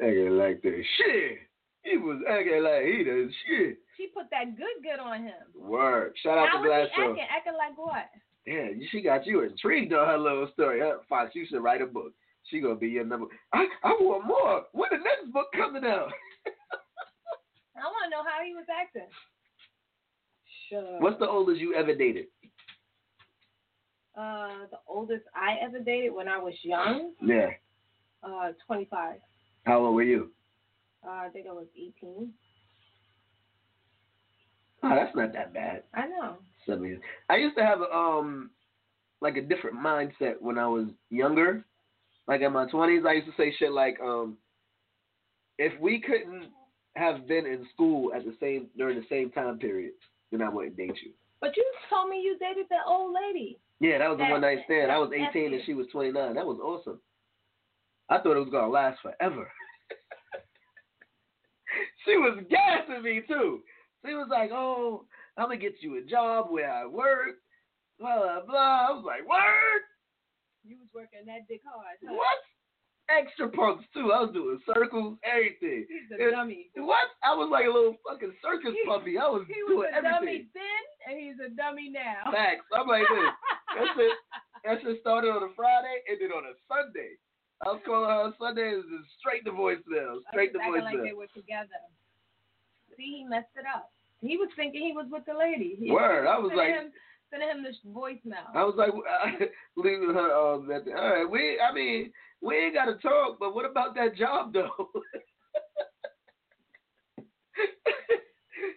[0.01, 1.39] Acting like the shit.
[1.83, 3.79] He was acting like he the shit.
[3.97, 5.45] She put that good good on him.
[5.55, 6.15] Word.
[6.23, 7.11] Shout out How to was Glass he Show.
[7.11, 7.27] acting?
[7.37, 8.09] Acting like what?
[8.47, 10.81] Yeah, she got you intrigued on her little story.
[10.83, 10.99] Huh?
[11.09, 12.13] Fox, you should write a book.
[12.49, 13.27] She gonna be your number.
[13.53, 14.65] I I want more.
[14.73, 16.09] When the next book coming out?
[17.77, 19.09] I want to know how he was acting.
[20.99, 22.27] What's the oldest you ever dated?
[24.17, 27.13] uh the oldest I ever dated when I was young?
[27.23, 27.51] Yeah.
[28.23, 29.17] Uh, 25.
[29.65, 30.31] How old were you?
[31.07, 32.31] Uh, I think I was 18.
[34.83, 35.85] Oh, that's not that bad.
[35.95, 36.37] I know.
[36.67, 37.01] Seven years.
[37.29, 38.51] I used to have um
[39.21, 41.65] like a different mindset when I was younger.
[42.27, 44.37] Like in my twenties, I used to say shit like, um,
[45.59, 46.51] if we couldn't
[46.97, 49.93] have been in school at the same during the same time period,
[50.31, 51.13] then I wouldn't date you.
[51.41, 53.59] But you told me you dated that old lady.
[53.81, 54.93] Yeah, that was the That- one night stand.
[54.93, 56.35] I was 18 and she was 29.
[56.35, 57.01] That was awesome.
[58.09, 59.51] I thought it was gonna last forever.
[62.05, 63.63] she was gassing me too.
[64.05, 65.05] She was like, "Oh,
[65.37, 67.37] I'm gonna get you a job where I work."
[67.99, 68.87] Blah blah blah.
[68.89, 69.83] I was like, "Word?
[70.65, 71.99] You was working that dick hard.
[72.07, 72.15] Huh?
[72.15, 72.39] What?
[73.11, 74.13] Extra pumps too.
[74.15, 75.87] I was doing circles, everything.
[75.91, 76.71] He's a It- dummy.
[76.77, 77.11] What?
[77.25, 79.19] I was like a little fucking circus He- puppy.
[79.19, 80.51] I was He doing was a dummy everything.
[80.55, 82.31] then, and he's a dummy now.
[82.31, 82.67] Facts.
[82.73, 83.35] I'm like this.
[83.77, 84.19] That's it.
[84.65, 87.17] That shit started on a Friday, ended on a Sunday.
[87.63, 90.23] I was calling her on Sunday and just straight to voicemail.
[90.31, 91.81] Straight to I was acting like they were together.
[92.97, 93.91] See, he messed it up.
[94.21, 95.77] He was thinking he was with the lady.
[95.79, 96.27] He, Word.
[96.27, 96.93] I was like, him,
[97.31, 98.49] sending him this voicemail.
[98.55, 98.93] I was like,
[99.77, 103.39] leaving her um, at the, all right, we, I mean, we ain't got to talk,
[103.39, 104.71] but what about that job though?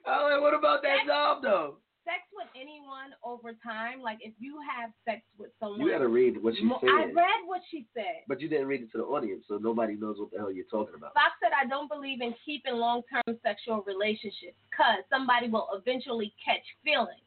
[0.05, 1.75] I was like, what about that job though?
[2.03, 6.09] Sex with anyone over time, like if you have sex with someone, You got to
[6.09, 8.27] read what she Mo- I said, read what she said.
[8.27, 10.65] but you didn't read it to the audience, so nobody knows what the hell you're
[10.69, 11.13] talking about.
[11.13, 16.33] Fox said, I don't believe in keeping long term sexual relationships because somebody will eventually
[16.43, 17.23] catch feelings.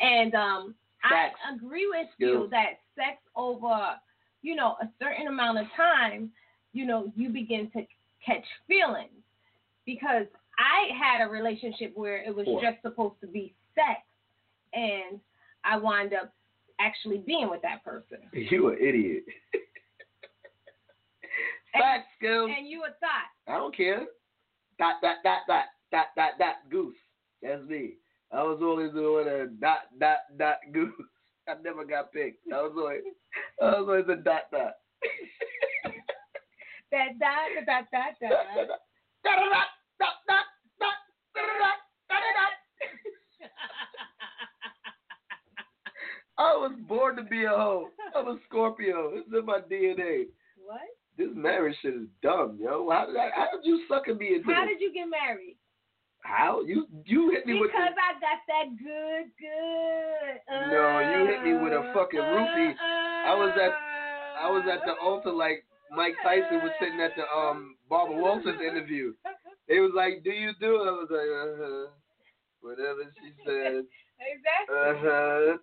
[0.00, 2.50] And um, I agree with you Skills.
[2.50, 3.92] that sex over,
[4.42, 6.30] you know, a certain amount of time,
[6.72, 7.82] you know, you begin to
[8.24, 9.10] catch feelings.
[9.86, 10.26] Because
[10.58, 12.60] I had a relationship where it was Four.
[12.60, 14.00] just supposed to be sex,
[14.74, 15.18] and
[15.64, 16.32] I wind up
[16.80, 18.18] actually being with that person.
[18.32, 19.24] You an idiot.
[21.72, 22.50] Facts, skills.
[22.56, 23.30] And you a thought.
[23.46, 24.06] I don't care.
[24.78, 26.96] Dot dot dot dot dot dot dot goose.
[27.42, 27.94] That's me.
[28.32, 30.92] I was always doing a dot dot dot goose.
[31.48, 32.46] I never got picked.
[32.52, 33.02] I was always
[33.62, 34.72] I was always a dot dot.
[36.90, 38.32] That dot, dot, dot, dot.
[38.48, 38.78] Dot dot
[39.22, 39.36] dot
[40.00, 40.46] dot dot
[40.80, 40.96] dot
[41.36, 41.76] dot
[42.08, 42.52] dot dot.
[46.38, 47.88] I was born to be a hoe.
[48.16, 49.10] I'm a Scorpio.
[49.14, 50.28] It's in my DNA.
[50.64, 50.80] What?
[51.18, 52.88] This marriage shit is dumb, yo.
[52.90, 54.78] How did I, how did you sucker me into How this?
[54.78, 55.57] did you get married?
[56.22, 60.34] How you you hit me with Because I got that good, good.
[60.52, 62.74] Uh, No, you hit me with a fucking roofie.
[62.78, 63.72] I was at
[64.42, 68.60] I was at the altar like Mike Tyson was sitting at the um Barbara Walters
[68.60, 69.14] interview.
[69.70, 71.86] It was like, "Do you do?" I was like, "Uh huh."
[72.62, 73.84] Whatever she said.
[74.18, 74.74] Exactly.
[74.74, 75.56] Uh huh.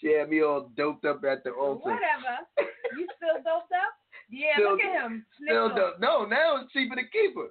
[0.00, 1.88] She had me all doped up at the altar.
[1.90, 2.44] Whatever.
[2.98, 3.94] You still doped up?
[4.28, 5.24] Yeah, Still- look at him.
[5.42, 5.76] Still Sniffle.
[5.92, 6.00] dope.
[6.00, 7.48] No, now it's cheaper to keep her.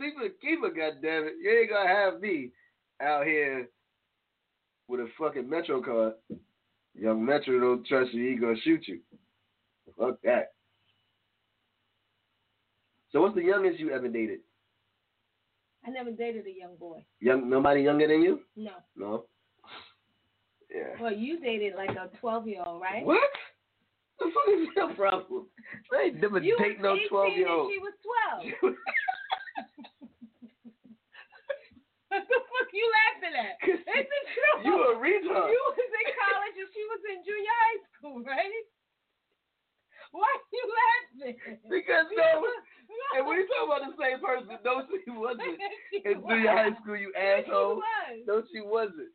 [0.00, 0.68] Cheaper to keep her.
[0.70, 1.34] Goddamn it!
[1.42, 2.50] You ain't gonna have me
[3.02, 3.68] out here
[4.88, 6.14] with a fucking Metro card.
[6.98, 8.30] Young Metro don't trust you.
[8.30, 9.00] He gonna shoot you.
[9.98, 10.52] Fuck that.
[13.12, 14.40] So what's the youngest you ever dated?
[15.86, 17.04] I never dated a young boy.
[17.20, 18.40] Young, nobody younger than you?
[18.56, 18.72] No.
[18.96, 19.24] No.
[20.72, 21.02] Yeah.
[21.02, 23.04] Well, you dated like a 12 year old, right?
[23.04, 23.18] What?
[24.20, 25.46] The fuck is your problem?
[25.92, 27.72] I ain't never You date no twelve year old.
[27.72, 27.94] she was
[28.62, 28.74] 12.
[32.08, 33.54] what the fuck you laughing at?
[34.00, 34.60] It's the truth.
[34.64, 35.52] You a retard.
[35.52, 38.64] You was in college and she was in junior high school, right?
[40.16, 41.36] Why are you laughing?
[41.70, 42.42] Because no,
[43.14, 44.58] and we talking about the same person.
[44.64, 45.54] No, she wasn't.
[46.04, 47.78] In junior high school, you asshole.
[48.26, 49.14] No, she wasn't.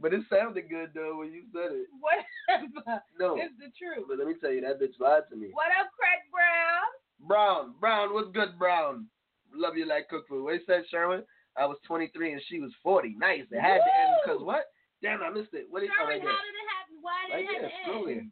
[0.00, 1.86] But it sounded good though when you said it.
[2.00, 3.02] Whatever.
[3.18, 3.36] No.
[3.36, 4.06] It's the truth.
[4.08, 5.48] But let me tell you, that bitch lied to me.
[5.52, 6.88] What up, Craig Brown?
[7.28, 9.06] Brown, Brown, what's good, Brown?
[9.52, 10.44] Love you like cook food.
[10.44, 11.24] What you said, Sherwin?
[11.58, 13.16] I was 23 and she was 40.
[13.18, 13.42] Nice.
[13.50, 14.66] It had to end because what?
[15.02, 15.66] Damn, I missed it.
[15.70, 16.96] What is oh, Sherwin, right how did it happen?
[17.02, 18.30] Why did Right it have there, to scroll end?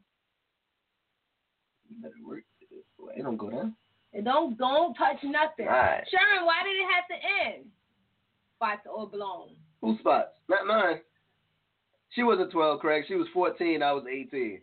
[1.88, 2.44] You better work.
[3.16, 3.74] It don't go down.
[4.12, 5.66] And don't don't touch nothing.
[5.66, 6.02] Right.
[6.10, 7.64] Sharon, why did it have to end?
[8.56, 9.50] Spots or blown.
[9.80, 10.32] Who spots?
[10.48, 11.00] Not mine.
[12.10, 13.04] She wasn't 12, Craig.
[13.06, 13.82] She was 14.
[13.82, 14.60] I was 18.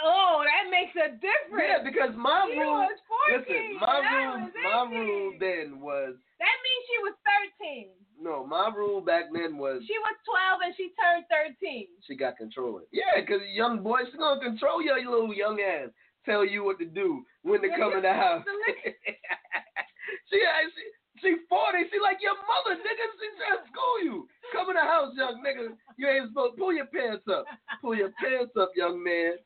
[0.00, 1.68] Oh, that makes a difference.
[1.68, 2.80] Yeah, because my she rule.
[2.88, 3.44] was 14.
[3.44, 7.14] Listen, my rule, my rule then was That means she was
[7.60, 7.92] 13.
[8.20, 8.46] no.
[8.46, 11.86] My rule back then was She was 12 and she turned 13.
[12.08, 12.76] she got control.
[12.80, 12.88] of it.
[12.92, 15.90] Yeah, because young boy, she gonna control your little young ass.
[16.24, 18.44] Tell you what to do when to Yeah, come in the house.
[20.30, 20.84] she, she
[21.22, 21.88] she 40.
[21.90, 23.04] She like your mother, nigga.
[23.16, 24.28] She trying to school you.
[24.52, 25.72] Come in the house, young nigga.
[25.96, 27.46] You ain't supposed to pull your pants up.
[27.80, 29.38] Pull your pants up, young man.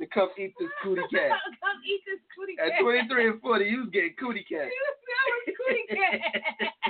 [0.00, 1.30] And come eat this cootie cat.
[1.62, 2.72] Come eat this cootie cat.
[2.74, 4.66] At 23 and 40, you was getting cootie cat.
[4.66, 6.18] That was cootie cat.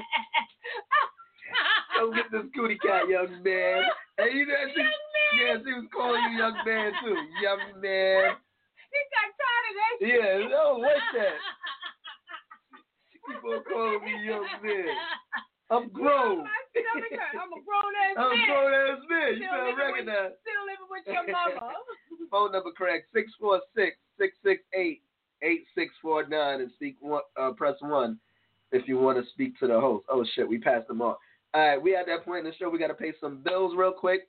[1.99, 3.83] Come get this cootie cat, young man.
[4.19, 5.33] And you know, she, Young man.
[5.37, 7.17] yeah, she was calling you young man too.
[7.43, 8.37] Young man.
[8.93, 10.09] He got tired of that shit.
[10.13, 11.41] Yeah, no, what's that?
[13.53, 14.87] On calling me young man.
[15.71, 16.41] I'm grown.
[16.45, 18.47] I'm a grown ass I'm man.
[18.49, 19.29] grown ass man.
[19.37, 21.73] You Still better living with- Still living with your mama.
[22.31, 25.03] Phone number correct: six four six six six eight
[25.43, 27.23] eight six four nine, and speak one.
[27.41, 28.19] Uh, press one
[28.73, 30.07] if you want to speak to the host.
[30.11, 31.17] Oh shit, we passed them on.
[31.55, 32.71] All right, we at that point in the show.
[32.71, 34.29] We got to pay some bills real quick.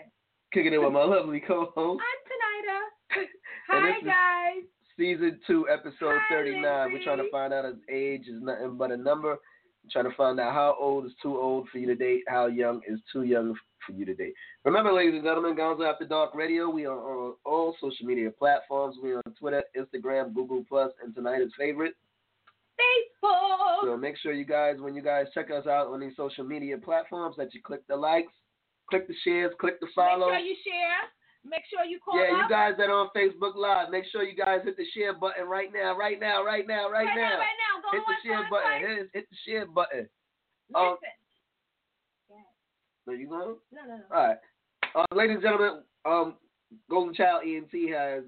[0.54, 2.00] Kicking it with my lovely co-host.
[2.00, 3.26] I'm Tinida.
[3.68, 4.64] Hi guys.
[4.96, 6.92] Season 2, Episode Hi, 39.
[6.94, 9.32] We're trying to find out his age is nothing but a number.
[9.32, 12.46] We're trying to find out how old is too old for you to date, how
[12.46, 13.54] young is too young
[13.86, 14.32] for you today.
[14.64, 16.68] Remember, ladies and gentlemen, Gonzo After Dark Radio.
[16.68, 18.96] We are on all social media platforms.
[19.02, 21.94] We're on Twitter, Instagram, Google Plus, and tonight's favorite.
[22.80, 23.84] Facebook.
[23.84, 26.78] So make sure you guys, when you guys check us out on these social media
[26.78, 28.32] platforms, that you click the likes,
[28.88, 30.30] click the shares, click the follow.
[30.30, 31.08] Make sure you share.
[31.42, 34.36] Make sure you call Yeah, you guys that are on Facebook Live, make sure you
[34.36, 37.22] guys hit the share button right now, right now, right now, right, right now.
[37.22, 37.80] now, right now.
[37.80, 38.80] Go Hit the share button.
[38.80, 40.08] Hit, hit the share button.
[40.74, 40.96] Um,
[43.04, 43.56] So you going?
[43.72, 44.02] No, no, no.
[44.14, 44.36] All right.
[44.94, 46.34] Uh, ladies and gentlemen, um,
[46.88, 48.24] Golden Child ENT has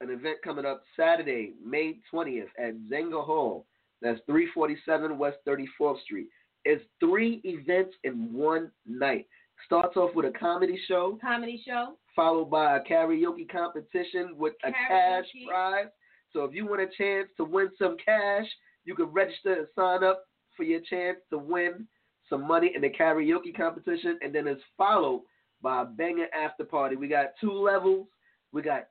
[0.00, 3.66] an event coming up Saturday, May 20th at Zenga Hall.
[4.00, 6.26] That's 347 West 34th Street.
[6.64, 9.26] It's three events in one night.
[9.66, 11.94] Starts off with a comedy show, Comedy show.
[12.16, 15.86] followed by a karaoke competition with a cash prize.
[16.32, 18.46] So if you want a chance to win some cash,
[18.84, 20.24] you can register and sign up
[20.56, 21.86] for your chance to win
[22.28, 25.22] some money in the karaoke competition, and then it's followed
[25.62, 26.96] by a banging after party.
[26.96, 28.06] We got two levels.
[28.52, 28.88] We got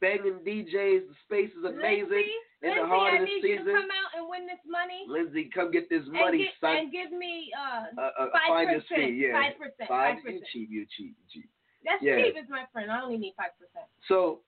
[0.00, 1.08] banging DJs.
[1.08, 2.08] The space is amazing.
[2.08, 2.32] Lindsay,
[2.62, 3.74] in the Lindsay, heart I of the need you to season.
[3.74, 5.04] come out and win this money.
[5.08, 6.76] Lindsay, come get this and, money, get, son.
[6.76, 9.16] and give me uh uh, uh, five percent.
[9.16, 9.32] yeah.
[9.32, 9.88] Five percent.
[9.88, 11.50] Five, you cheap, you cheap, you cheap.
[11.84, 12.16] That's yeah.
[12.16, 12.90] cheap, is my friend.
[12.90, 13.86] I only need five percent.
[14.08, 14.40] So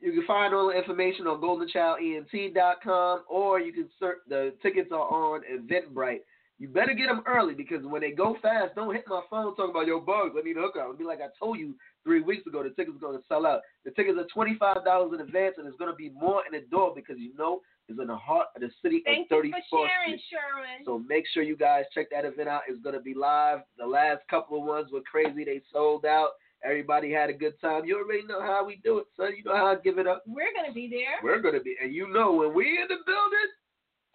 [0.00, 4.98] you can find all the information on goldenchildent.com or you can search the tickets are
[4.98, 6.20] on Eventbrite.
[6.58, 9.70] You better get them early because when they go fast, don't hit my phone talking
[9.70, 10.34] about your bugs.
[10.38, 10.84] I need a hookup.
[10.84, 12.62] It'll be like I told you three weeks ago.
[12.62, 13.60] The tickets are going to sell out.
[13.84, 16.58] The tickets are twenty five dollars in advance, and it's going to be more in
[16.58, 19.52] the door because you know it's in the heart of the city Thank of you
[19.70, 20.22] for sharing, Street.
[20.32, 20.84] Sherwin.
[20.86, 22.62] So make sure you guys check that event out.
[22.68, 23.60] It's going to be live.
[23.78, 25.44] The last couple of ones were crazy.
[25.44, 26.30] They sold out.
[26.64, 27.84] Everybody had a good time.
[27.84, 29.34] You already know how we do it, son.
[29.36, 30.24] You know how I give it up.
[30.26, 31.20] We're gonna be there.
[31.22, 33.50] We're gonna be, and you know when we in the building,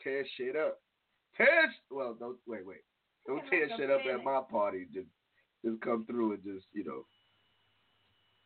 [0.03, 0.79] tear shit up.
[1.37, 2.83] Tear, well, don't wait, wait,
[3.25, 4.87] don't tear shit up at my party.
[4.93, 5.07] Just,
[5.63, 7.05] just come through and just, you know,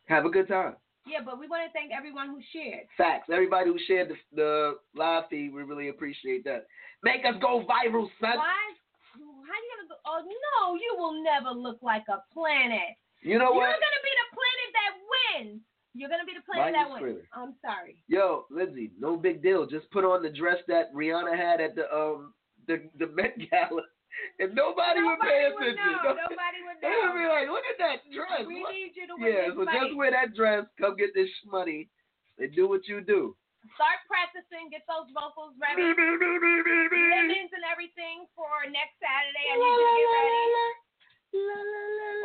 [0.06, 0.76] have a good time.
[1.06, 2.86] Yeah, but we want to thank everyone who shared.
[2.98, 3.28] Facts.
[3.30, 6.66] Everybody who shared the, the live feed, we really appreciate that.
[7.04, 8.38] Make us go viral, son.
[8.38, 8.58] Why?
[9.14, 9.96] How you gonna go?
[10.04, 12.98] Oh no, you will never look like a planet.
[13.22, 13.70] You know what?
[13.70, 15.60] You're gonna be the planet that wins.
[15.94, 17.24] You're gonna be the planet you that wins.
[17.32, 18.02] I'm sorry.
[18.08, 19.66] Yo, Lindsay, no big deal.
[19.66, 22.34] Just put on the dress that Rihanna had at the um
[22.66, 23.82] the the Met Gala,
[24.40, 26.02] and nobody, would pay Nobody would attention.
[26.02, 26.14] know.
[26.26, 26.88] Nobody would know.
[26.88, 28.44] They would be like, look at that dress.
[28.46, 29.78] We What- need you to win Yeah, so money.
[29.78, 31.88] just wear that dress, come get this money,
[32.38, 33.36] and do what you do.
[33.74, 34.70] Start practicing.
[34.70, 35.82] Get those vocals ready.
[35.82, 39.42] Lemons and everything for next Saturday.
[39.42, 40.86] I need you to get ready.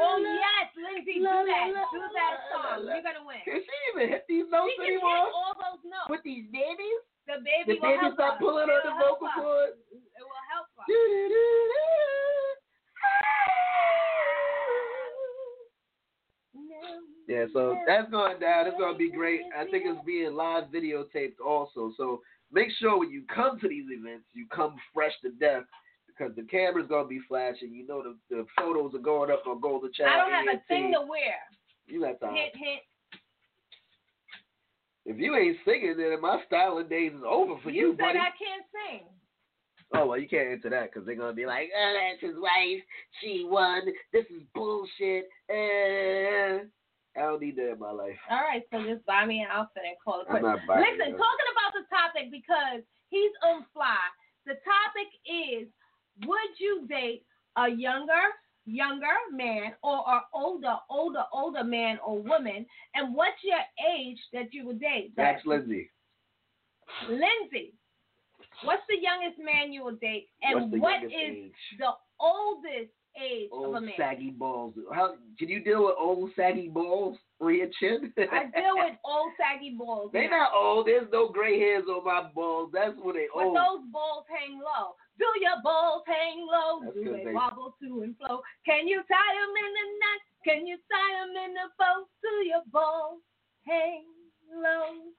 [0.06, 1.74] Oh yes, Lindsay, do that.
[1.92, 2.86] Do that song.
[2.86, 3.42] You're gonna win.
[3.44, 6.10] Can she even hit these notes She can hit all those notes.
[6.14, 7.02] With these babies?
[7.26, 8.39] The baby The will baby help start us.
[8.39, 9.42] pulling It on the will help vocal us.
[9.42, 9.78] cords.
[9.92, 10.88] It will help us.
[17.28, 18.68] Yeah, so that's going down.
[18.68, 19.41] It's going to be great.
[19.58, 21.91] I think it's being live videotaped also.
[21.97, 22.22] So
[22.52, 25.64] make sure when you come to these events, you come fresh to death
[26.08, 27.74] because the camera's going to be flashing.
[27.74, 30.10] You know the, the photos are going up on Golden Child.
[30.12, 31.39] I don't have a thing to wear.
[31.88, 32.36] You got time.
[32.36, 32.82] Hint, hint.
[35.06, 38.20] If you ain't singing, then my styling days is over for you, You said buddy.
[38.20, 39.08] I can't sing.
[39.93, 42.82] Oh well, you can't answer that because they're gonna be like, "Oh, that's his wife.
[43.20, 43.82] She won.
[44.14, 46.60] This is bullshit." Eh.
[47.18, 48.18] I don't need that in my life.
[48.30, 50.43] All right, so just buy me an outfit and call it quits.
[50.43, 53.99] Listen, talking about the topic because he's on fly.
[54.45, 55.68] The topic is:
[56.26, 57.26] Would you date
[57.57, 58.32] a younger,
[58.66, 62.66] younger man or an older, older, older man or woman?
[62.95, 63.59] And what's your
[63.93, 65.12] age that you would date?
[65.18, 65.91] That's That- Lindsay.
[67.09, 67.74] Lindsay.
[68.64, 70.30] What's the youngest man you will date?
[70.41, 71.53] And what is age?
[71.80, 73.93] the oldest age Old of a man?
[73.97, 74.74] saggy balls.
[74.93, 78.14] How can you deal with old saggy balls your chin?
[78.18, 80.12] I deal with old saggy balls.
[80.14, 80.47] They now.
[80.47, 80.88] not old.
[80.88, 82.70] There's no gray hairs on my balls.
[82.74, 83.55] That's what they But old.
[83.57, 84.93] those balls hang low.
[85.20, 86.82] Do your balls hang low?
[86.86, 88.41] That's Do they, they- wobble to and flow?
[88.66, 90.22] Can you tie them in the knot?
[90.45, 92.05] Can you tie them in the bow?
[92.22, 93.22] Do your balls
[93.68, 94.05] hang
[94.53, 95.12] low?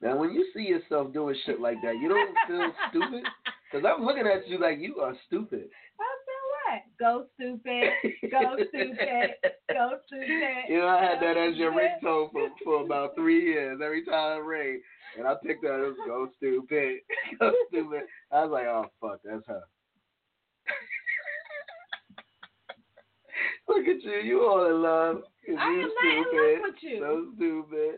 [0.00, 3.22] Now, when you see yourself doing shit like that, you don't feel stupid.
[3.70, 5.68] Because I'm looking at you like you are stupid.
[6.00, 6.10] I
[6.72, 6.82] what?
[6.98, 7.90] Go stupid.
[8.30, 9.30] Go stupid.
[9.72, 10.64] Go stupid.
[10.68, 13.80] You know, I had that as your ringtone for, for about three years.
[13.84, 14.80] Every time it rained,
[15.18, 16.98] and I picked that as "Go Stupid,
[17.40, 19.62] Go Stupid." I was like, "Oh fuck, that's her."
[23.68, 25.22] Look at you, you all in love.
[25.48, 26.34] I am not in stupid.
[26.34, 26.98] love with you.
[27.00, 27.94] So stupid.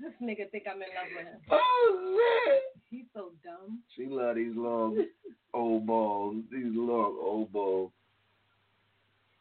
[0.00, 1.40] This nigga think I'm in love with him.
[1.50, 2.58] oh.
[2.90, 3.80] He's so dumb.
[3.96, 5.04] She love these long
[5.54, 6.36] old balls.
[6.50, 7.92] These long old balls.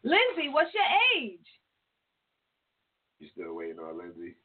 [0.03, 0.83] Lindsay, what's your
[1.17, 1.39] age?
[3.19, 4.35] You still waiting on Lindsay?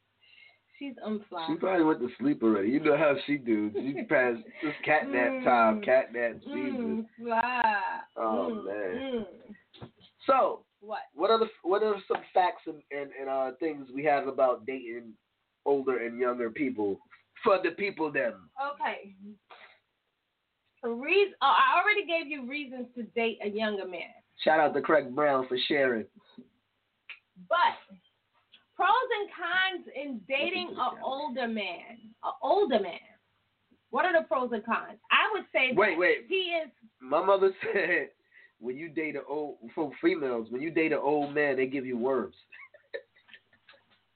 [0.78, 1.46] She's unfly.
[1.48, 2.70] She probably went to sleep already.
[2.70, 3.70] You know how she do.
[3.74, 5.84] She passed this cat nap time, Mm.
[5.84, 7.06] cat nap season.
[7.20, 7.74] Mm, fly.
[8.16, 9.26] Oh, Mm, man.
[9.82, 9.88] mm.
[10.26, 11.02] So, What?
[11.14, 14.66] what are the what are some facts and, and, and uh things we have about
[14.66, 15.12] dating
[15.64, 16.98] older and younger people
[17.42, 18.48] for the people them?
[18.74, 19.14] Okay.
[20.82, 24.12] Reason, oh, I already gave you reasons to date a younger man.
[24.42, 26.04] Shout out to Craig Brown for sharing.
[27.48, 27.96] But
[28.76, 28.88] pros
[29.20, 31.98] and cons in dating an older man.
[32.22, 32.98] An older man.
[33.90, 34.98] What are the pros and cons?
[35.10, 36.16] I would say Wait, that wait.
[36.28, 36.68] he is
[37.00, 38.10] My mother said
[38.60, 41.86] when you date an old for females, when you date an old man, they give
[41.86, 42.34] you worms.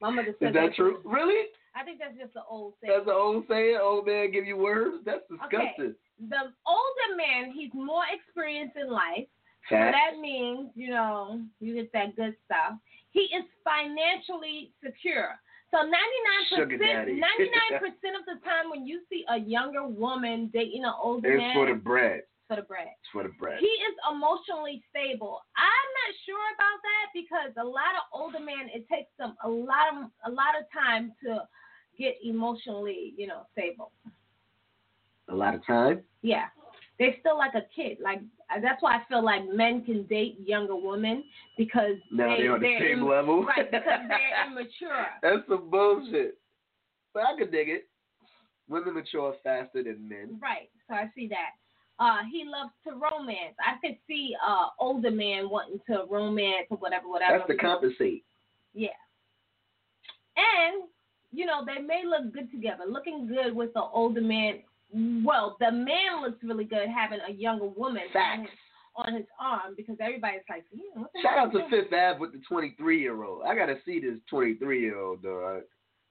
[0.01, 1.01] My mother said Is that true?
[1.05, 1.49] Really?
[1.74, 2.92] I think that's just an old saying.
[2.94, 3.78] That's the old saying.
[3.80, 4.96] Old man give you words.
[5.05, 5.94] That's disgusting.
[6.18, 9.26] the older man, he's more experienced in life.
[9.68, 12.78] So that means, you know, you get that good stuff.
[13.11, 15.38] He is financially secure.
[15.70, 16.80] So 99%, 99%
[17.20, 21.57] of the time when you see a younger woman dating an older It's man, it's
[21.57, 22.22] for the bread.
[23.12, 23.59] For the bread.
[23.61, 25.40] He is emotionally stable.
[25.57, 29.49] I'm not sure about that because a lot of older men, it takes them a
[29.49, 31.42] lot of a lot of time to
[31.99, 33.92] get emotionally, you know, stable.
[35.28, 36.01] A lot of time.
[36.22, 36.46] Yeah.
[36.99, 37.99] They're still like a kid.
[38.03, 38.20] Like
[38.62, 41.24] that's why I feel like men can date younger women
[41.57, 43.44] because Now they, they're on the same im- level.
[43.44, 45.07] Right, because they're immature.
[45.22, 46.38] That's some bullshit.
[47.12, 47.88] But I could dig it.
[48.68, 50.38] Women mature faster than men.
[50.40, 50.70] Right.
[50.88, 51.51] So I see that.
[52.01, 53.57] Uh, he loves to romance.
[53.59, 57.38] I could see uh older man wanting to romance or whatever, whatever.
[57.38, 58.24] That's to compensate.
[58.74, 58.90] Yeah.
[60.36, 60.84] And,
[61.32, 62.84] you know, they may look good together.
[62.88, 64.61] Looking good with the older man.
[65.24, 68.51] Well, the man looks really good having a younger woman on his,
[68.94, 71.70] on his arm because everybody's like, yeah, what the Shout out to that?
[71.70, 73.42] Fifth Ave with the 23 year old.
[73.42, 75.62] I gotta see this 23 year old, dog.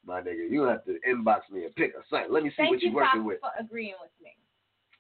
[0.05, 2.31] My nigga, you have to inbox me a pic or something.
[2.31, 3.39] Let me see Thank what you, you're working Fox, with.
[3.39, 4.31] for agreeing with me.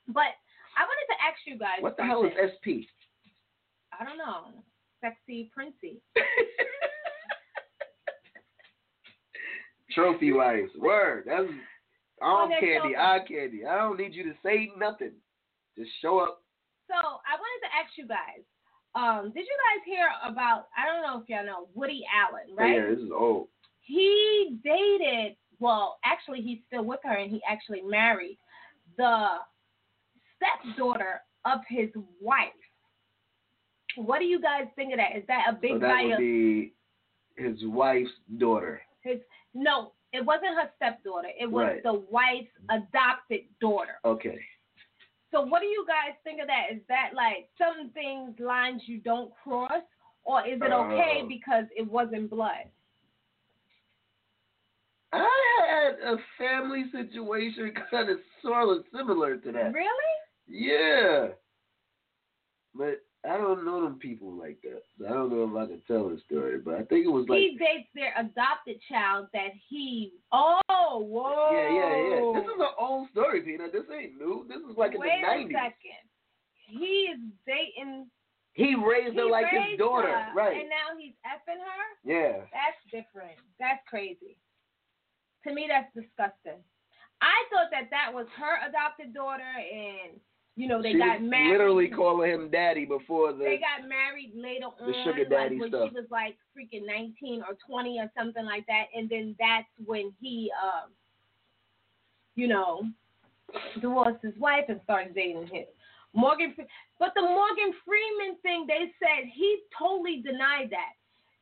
[0.07, 0.35] But
[0.77, 1.81] I wanted to ask you guys.
[1.81, 2.31] What the hell is.
[2.37, 2.85] SP?
[3.99, 4.63] I don't know.
[5.01, 5.99] Sexy Princey.
[9.91, 10.71] Trophy wives.
[10.77, 11.23] Word.
[11.25, 11.47] That's
[12.21, 13.65] arm Oh, candy, so- eye candy.
[13.65, 15.13] I don't need you to say nothing.
[15.77, 16.41] Just show up.
[16.87, 18.43] So I wanted to ask you guys.
[18.95, 20.67] Um, did you guys hear about?
[20.77, 22.75] I don't know if y'all know Woody Allen, right?
[22.75, 23.47] yeah, this is old.
[23.81, 28.37] he dated well actually he's still with her and he actually married
[28.97, 29.27] the
[30.37, 31.89] stepdaughter of his
[32.21, 32.49] wife
[33.95, 36.73] what do you guys think of that is that a big so that would be
[37.35, 38.81] his wife's daughter.
[39.01, 39.17] his
[39.53, 41.83] no it wasn't her stepdaughter it was Right.
[41.83, 44.39] the wife's adopted daughter Okay.
[45.31, 48.99] so what do you guys think of that is that like some things lines you
[48.99, 49.83] don't cross
[50.23, 52.65] or is it okay Uh, because it wasn't blood
[55.13, 55.25] I
[55.71, 59.73] had a family situation kind of sort of similar to that.
[59.73, 60.13] really
[60.47, 61.27] Yeah.
[62.75, 64.81] But I don't know them people like that.
[65.05, 67.39] I don't know if I can tell the story, but I think it was like
[67.39, 70.13] he dates their adopted child that he.
[70.31, 71.49] Oh, whoa.
[71.51, 72.39] Yeah, yeah, yeah.
[72.39, 73.73] This is an old story, Peanut.
[73.73, 74.45] This ain't new.
[74.47, 75.57] This is like in Wait the a nineties.
[75.57, 76.03] second.
[76.69, 78.07] He is dating.
[78.53, 80.07] He raised He her like his daughter.
[80.11, 80.61] her, Right.
[80.61, 81.83] And now he's effing her.
[82.05, 82.45] Yeah.
[82.53, 83.37] That's different.
[83.59, 84.37] That's crazy.
[85.45, 86.59] To me, that's disgusting.
[87.21, 90.19] I thought that that was her adopted daughter, and
[90.57, 91.51] you know they she got married.
[91.51, 95.61] literally calling him daddy before the they got married later on, The sugar daddy like
[95.61, 95.89] when stuff.
[95.89, 100.11] she was like freaking nineteen or twenty or something like that, and then that's when
[100.19, 100.89] he, um,
[102.35, 102.81] you know,
[103.79, 105.65] divorced his wife and started dating him.
[106.13, 106.55] Morgan,
[106.97, 110.93] but the Morgan Freeman thing, they said he totally denied that.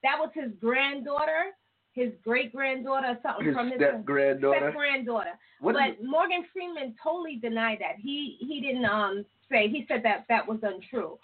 [0.04, 1.56] That was his granddaughter,
[1.96, 4.72] his great granddaughter, or something his from his step granddaughter.
[4.76, 5.40] granddaughter.
[5.62, 7.96] What is But Morgan Freeman totally denied that.
[7.98, 11.18] He he didn't um say he said that that was untrue.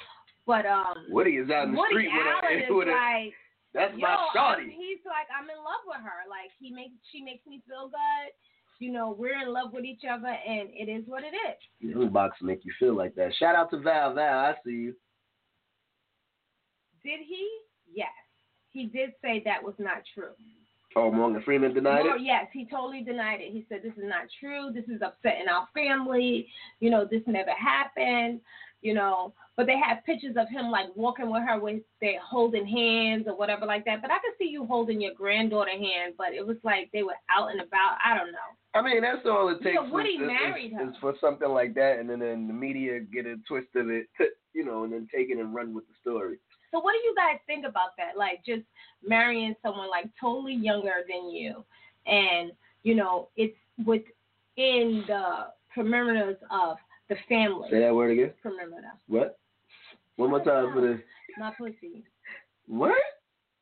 [0.48, 2.92] But um Woody is out in the Woody street with Allen a, is with a
[2.92, 3.34] like
[3.74, 4.72] that's yo, my shawty.
[4.72, 6.24] he's like I'm in love with her.
[6.30, 8.32] Like he makes she makes me feel good.
[8.80, 11.60] You know, we're in love with each other and it is what it is.
[11.80, 13.36] Young box make you feel like that.
[13.36, 14.96] Shout out to Val Val, I see you.
[17.04, 17.48] Did he?
[17.94, 18.10] Yes.
[18.72, 20.32] He did say that was not true.
[20.96, 22.22] Oh, Morgan Freeman denied Well, it?
[22.24, 23.52] yes, he totally denied it.
[23.54, 24.72] He said this is not true.
[24.74, 26.48] This is upsetting our family.
[26.80, 28.42] You know, this never happened.
[28.82, 32.66] You know, but they have pictures of him like walking with her with they holding
[32.66, 34.02] hands or whatever like that.
[34.02, 37.14] But I could see you holding your granddaughter hand, but it was like they were
[37.30, 37.98] out and about.
[38.04, 38.40] I don't know.
[38.74, 39.76] I mean, that's all it takes.
[39.80, 40.90] Yeah, Woody is, is- married is, her.
[40.90, 44.08] is for something like that, and then, then the media get a twist of it,
[44.56, 46.38] you know, and then take it and run with the story.
[46.72, 48.18] So what do you guys think about that?
[48.18, 48.64] Like just
[49.06, 51.64] marrying someone like totally younger than you,
[52.06, 52.52] and
[52.84, 53.56] you know it's
[53.86, 56.78] within the perimeters of
[57.10, 57.68] the family.
[57.70, 58.32] Say that word again.
[58.42, 58.94] Perimeter.
[59.08, 59.38] What?
[60.16, 61.02] One more time for the
[61.38, 62.04] My pussy.
[62.68, 62.96] what?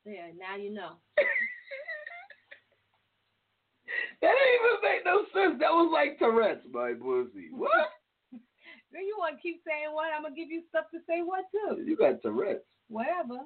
[0.05, 0.93] There, now you know.
[4.21, 5.59] That didn't even make no sense.
[5.59, 7.47] That was like Tourette's, my pussy.
[7.51, 7.89] What?
[8.91, 10.09] Then you want to keep saying what?
[10.15, 11.83] I'm gonna give you stuff to say what too.
[11.83, 12.65] You got Tourette's.
[12.87, 13.45] Whatever.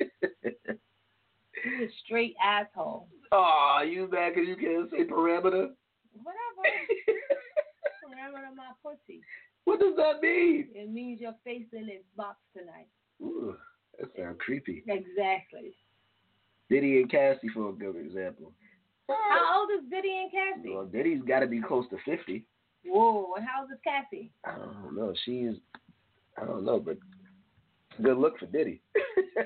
[1.64, 3.08] You a straight asshole.
[3.32, 5.70] Aw, you mad because you can't say parameter?
[6.22, 6.62] Whatever.
[8.06, 9.20] Parameter my pussy.
[9.64, 10.68] what does that mean?
[10.74, 12.88] It means your face in this box tonight.
[13.22, 13.56] Ooh,
[13.98, 14.84] that sounds creepy.
[14.86, 15.74] Exactly.
[16.70, 18.52] Diddy and Cassie, for a good example.
[19.08, 20.74] How old is Diddy and Cassie?
[20.74, 22.44] Well, Diddy's got to be close to 50.
[22.88, 24.30] Whoa, and how old Cassie?
[24.44, 25.12] I don't know.
[25.24, 25.56] She's,
[26.40, 26.98] I don't know, but
[28.02, 28.80] good look for Diddy.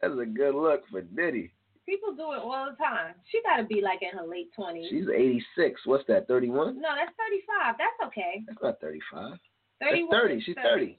[0.00, 1.52] That's a good look for Diddy.
[1.86, 3.14] People do it all the time.
[3.30, 4.88] She got to be like in her late 20s.
[4.88, 5.80] She's 86.
[5.86, 6.80] What's that, 31?
[6.80, 7.74] no, that's 35.
[7.78, 8.44] That's okay.
[8.46, 9.38] That's not 35.
[9.80, 10.40] 31 That's 30.
[10.42, 10.98] She's 30.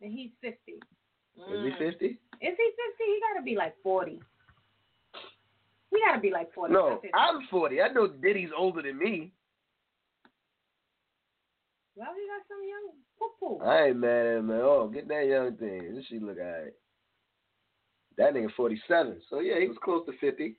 [0.00, 0.72] And he's 50.
[0.72, 0.80] Is
[1.40, 1.64] Mm.
[1.64, 2.06] he 50?
[2.06, 2.58] Is he 50?
[2.98, 4.20] He got to be like 40.
[5.94, 6.74] He got to be like 40.
[6.74, 7.80] No, I'm 40.
[7.80, 9.32] I know Diddy's older than me.
[11.96, 13.64] Well, he got some young poo-poo.
[13.64, 14.88] I ain't mad at him at all.
[14.88, 15.94] Get that young thing.
[15.94, 16.72] This she look alright.
[18.18, 19.20] That nigga 47.
[19.30, 20.56] So yeah, he was close to 50.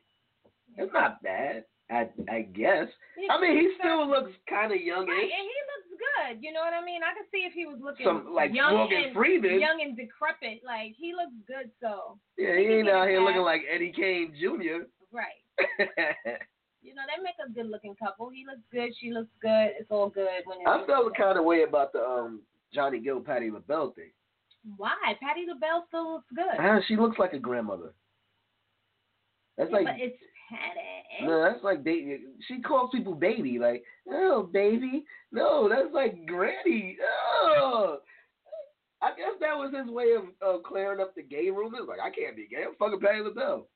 [0.77, 1.65] It's not bad.
[1.91, 2.87] I I guess.
[3.29, 4.09] I mean, he still 30.
[4.11, 6.37] looks kind of Right, and he looks good.
[6.41, 7.01] You know what I mean?
[7.03, 9.59] I could see if he was looking Some like young Morgan and Freeman.
[9.59, 10.61] young and decrepit.
[10.65, 11.69] Like he looks good.
[11.81, 13.27] So yeah, he ain't out here back.
[13.27, 14.87] looking like Eddie Kane Jr.
[15.15, 16.39] right.
[16.85, 18.29] You know they make a good looking couple.
[18.29, 18.93] He looks good.
[19.01, 19.71] She looks good.
[19.79, 22.41] It's all good when I felt the kind of way about the um
[22.75, 24.11] Johnny Gill Patty LaBelle thing.
[24.77, 24.93] Why?
[25.19, 26.59] Patty LaBelle still looks good.
[26.59, 27.93] Ah, she looks like a grandmother.
[29.57, 30.17] That's Yeah, like but it's
[30.49, 31.25] Patty.
[31.25, 32.19] No, that's like they.
[32.47, 33.57] She calls people baby.
[33.57, 35.05] Like, oh, baby.
[35.31, 36.97] No, that's like granny.
[37.41, 37.97] Oh.
[39.01, 41.87] I guess that was his way of, of clearing up the gay rumors.
[41.87, 42.63] Like, I can't be gay.
[42.67, 43.67] I'm fucking Patty LaBelle.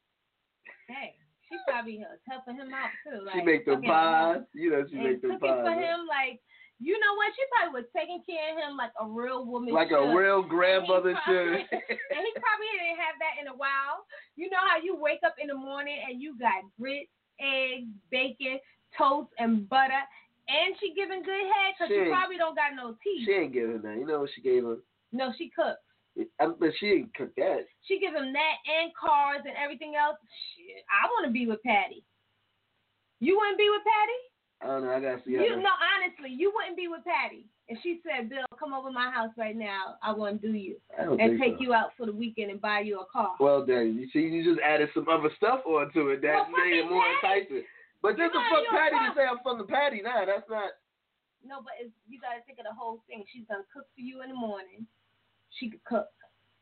[0.88, 1.16] Hey,
[1.50, 3.26] she probably helping him out too.
[3.26, 4.42] Like she make them fucking, um, pies.
[4.54, 5.66] You know, she and make cooking pies.
[5.66, 6.06] for him.
[6.08, 6.40] Like
[6.80, 7.36] you know what?
[7.36, 9.74] She probably was taking care of him like a real woman.
[9.74, 11.60] Like a real grandmother And he should.
[12.16, 14.08] and he probably didn't have that in a while.
[14.40, 18.64] You know how you wake up in the morning and you got grits, eggs, bacon,
[18.96, 20.04] toast, and butter,
[20.48, 23.28] and she giving good head because she She probably don't got no teeth.
[23.28, 24.00] she ain't giving that.
[24.00, 24.82] You know what she gave him?
[25.12, 25.84] no, she cooks.
[26.40, 27.66] I, but she ain't cook that.
[27.88, 30.18] She give him that and cars and everything else.
[30.56, 32.04] Shit, I want to be with Patty.
[33.20, 34.20] You wouldn't be with Patty?
[34.60, 34.92] I don't know.
[34.92, 35.32] I gotta see.
[35.40, 37.48] You no, honestly, you wouldn't be with Patty.
[37.70, 39.96] And she said, "Bill, come over my house right now.
[40.04, 41.64] I want to do you and take so.
[41.64, 44.44] you out for the weekend and buy you a car." Well, then you see, you
[44.44, 47.40] just added some other stuff onto it that Well, made it more Patty.
[47.40, 47.64] enticing.
[48.02, 50.72] But just to fuck Patty to say I'm fucking Patty, nah, that's not.
[51.46, 53.24] no, but it's, you got to think of the whole thing.
[53.32, 54.88] She's gonna cook for you in the morning.
[55.60, 56.08] She could cook,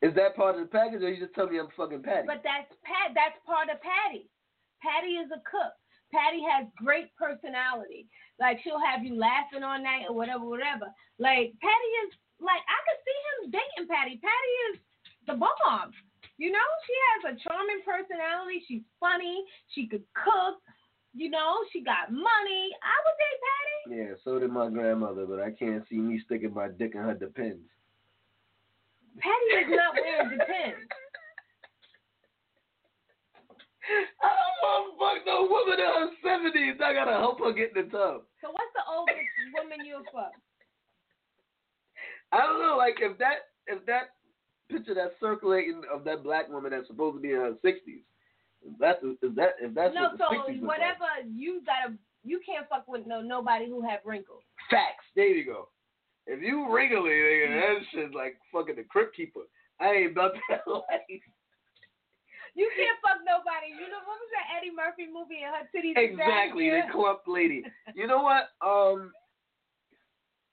[0.01, 2.25] Is that part of the package, or you just tell me I'm fucking Patty?
[2.25, 3.13] but that's Pat.
[3.13, 4.29] That's part of Patty.
[4.81, 5.73] Patty is a cook.
[6.11, 8.07] Patty has great personality.
[8.39, 10.87] Like she'll have you laughing all night or whatever, whatever.
[11.19, 14.15] Like Patty is like I could see him dating Patty.
[14.21, 14.75] Patty is
[15.27, 15.91] the bomb.
[16.37, 18.63] You know, she has a charming personality.
[18.67, 19.43] She's funny.
[19.73, 20.61] She could cook.
[21.13, 22.63] You know, she got money.
[22.81, 23.77] I would date Patty.
[23.99, 27.15] yeah, so did my grandmother, but I can't see me sticking my dick in her
[27.15, 27.65] depends.
[29.47, 30.83] Is not wearing depends.
[34.19, 36.75] I don't want to fuck no woman in her seventies.
[36.83, 38.27] I gotta help her get in the tub.
[38.43, 39.15] So what's the oldest
[39.55, 40.35] woman you'll fuck?
[42.33, 44.19] I don't know, like if that if that
[44.69, 48.03] picture that's circulating of that black woman that's supposed to be in her sixties,
[48.79, 50.61] that's is that if that's no, what the so look like.
[50.61, 51.95] whatever you gotta,
[52.25, 54.43] you can't fuck with no nobody who have wrinkles.
[54.69, 55.05] Facts.
[55.15, 55.69] There you go.
[56.27, 57.59] If you wriggly, nigga, Mm-hmm.
[57.59, 59.47] that shit's like fucking the crypt keeper.
[59.79, 61.23] I ain't about that life.
[62.55, 63.69] You can't fuck nobody.
[63.71, 65.93] You know what was that Eddie Murphy movie and her titties?
[65.95, 67.63] Exactly, the clump lady.
[67.95, 68.49] You know what?
[68.65, 69.11] Um,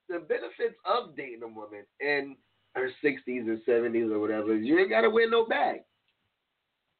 [0.08, 2.36] the benefits of dating a woman in
[2.74, 5.80] her sixties or seventies or whatever is you ain't gotta wear no bag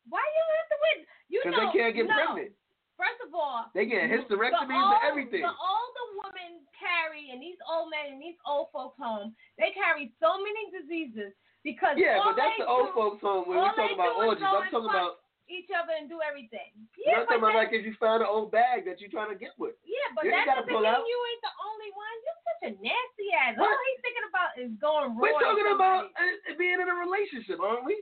[0.09, 1.07] Why you have to win?
[1.29, 2.15] You because know, they can't get no.
[2.15, 2.53] pregnant.
[2.95, 5.43] First of all, They get hysterectomies old, and everything.
[5.43, 9.75] All the older women carry, and these old men and these old folks home, they
[9.75, 11.35] carry so many diseases
[11.67, 14.15] because Yeah, all but that's the old do, folks home when all we talking about
[14.23, 14.47] orgies.
[14.47, 15.19] I'm talking about.
[15.51, 16.73] each other and do everything.
[17.05, 19.37] I'm not talking about like if you found an old bag that you're trying to
[19.37, 19.77] get with.
[19.85, 22.15] Yeah, but ain't that doesn't mean you ain't the only one.
[22.25, 23.59] You're such a nasty ass.
[23.59, 23.69] What?
[23.69, 25.19] All he's thinking about is going.
[25.19, 26.15] We're talking about
[26.57, 27.99] being in a relationship, aren't we?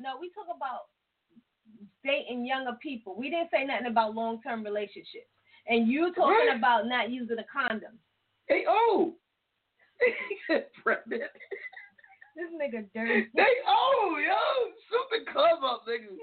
[0.00, 0.91] No, we talk about
[2.04, 3.14] dating younger people.
[3.16, 5.28] We didn't say nothing about long term relationships.
[5.66, 6.56] And you talking Right.
[6.56, 7.98] about not using a condom.
[8.46, 9.14] Hey, oh,
[10.82, 11.22] pregnant.
[12.34, 13.28] This nigga dirty.
[13.34, 16.16] They oh yo, shoot the club up, nigga.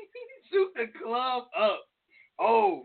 [0.52, 1.82] Shoot the club up.
[2.40, 2.84] Oh,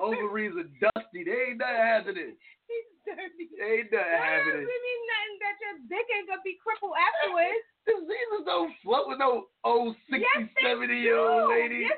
[0.00, 1.24] ovaries are dusty.
[1.24, 2.36] They ain't nothing happening.
[2.68, 3.48] He's dirty.
[3.56, 4.68] Ain't nothing happening.
[4.68, 7.64] It mean nothing that your dick ain't gonna be crippled afterwards.
[7.88, 11.88] Diseases don't fuck with no old 60, yes, they 70 year old lady.
[11.88, 11.96] Yes.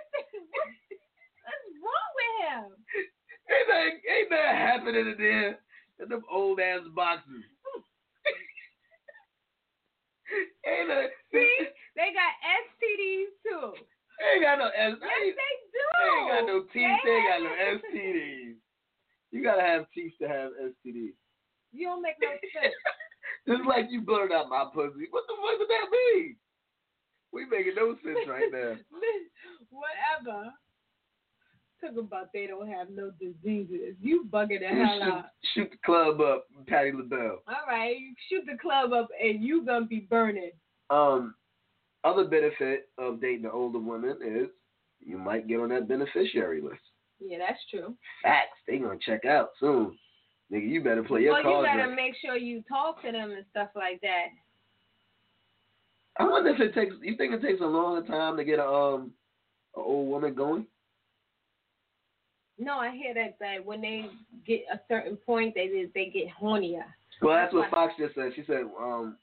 [1.43, 2.71] What's wrong with him?
[3.51, 5.59] Ain't nothing, ain't nothing happening in there.
[5.99, 7.27] In them old ass boxes.
[10.71, 11.11] ain't nothing.
[11.35, 11.67] See,
[11.99, 13.75] they got STDs too.
[14.21, 14.95] They ain't got no S.
[14.95, 15.35] Yes, they
[15.75, 15.83] do.
[15.99, 17.03] They ain't got no teeth.
[17.03, 18.40] They ain't got no STDs.
[19.41, 21.15] You gotta have teeth to have STDs.
[21.73, 22.75] You don't make no sense.
[23.49, 25.07] Just like you blurred out my pussy.
[25.11, 26.37] What the fuck does that mean?
[27.33, 28.77] We making no sense right now.
[29.71, 30.51] Whatever.
[31.81, 33.95] Talk about they don't have no diseases.
[33.99, 35.25] You bugging the hell shoot, out.
[35.55, 37.39] shoot the club up, Patty LaBelle.
[37.49, 40.51] All right, you shoot the club up and you gonna be burning.
[40.91, 41.35] Um,
[42.05, 44.49] other benefit of dating the older woman is
[45.01, 46.83] you might get on that beneficiary list.
[47.21, 47.95] Yeah, that's true.
[48.23, 48.59] Facts.
[48.67, 49.97] They gonna check out soon.
[50.53, 51.97] Nigga, you better play your well, you cards gotta right.
[51.97, 54.27] make sure you talk to them and stuff like that.
[56.19, 56.95] I wonder if it takes.
[57.03, 59.13] You think it takes a longer time to get a um,
[59.77, 60.67] a old woman going?
[62.59, 64.07] No, I hear that that when they
[64.47, 66.85] get a certain point, they they get hornier.
[67.23, 68.33] Well, that's what Fox just said.
[68.35, 69.17] She said, um,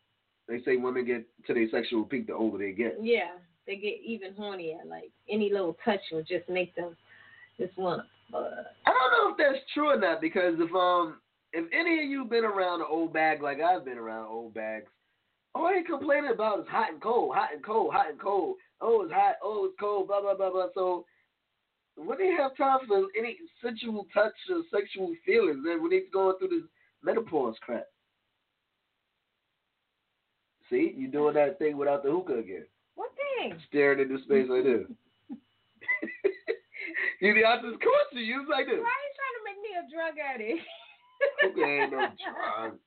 [0.47, 2.97] they say women get to their sexual peak the older they get.
[3.01, 3.31] Yeah,
[3.65, 4.85] they get even hornier.
[4.87, 6.95] Like any little touch will just make them
[7.77, 8.37] want to.
[8.37, 11.17] Uh, I don't know if that's true or not because if um
[11.53, 14.87] if any of you been around an old bag like I've been around old bags,
[15.55, 18.57] all they complaining about is hot and cold, hot and cold, hot and cold.
[18.81, 19.35] Oh, it's hot.
[19.41, 20.07] Oh, it's cold.
[20.07, 20.67] Blah blah blah blah.
[20.73, 21.05] So
[21.95, 26.37] when they have time for any sensual touch or sexual feelings, then when they're going
[26.37, 26.67] through this
[27.03, 27.85] menopause crap.
[30.69, 33.57] See, you doing that thing without the hookah again, what thing?
[33.69, 34.81] staring into space like this.
[37.21, 39.85] You the opposite course you use like Why are you trying to make me a
[39.89, 40.61] drug addict?
[41.45, 42.79] okay, no drug.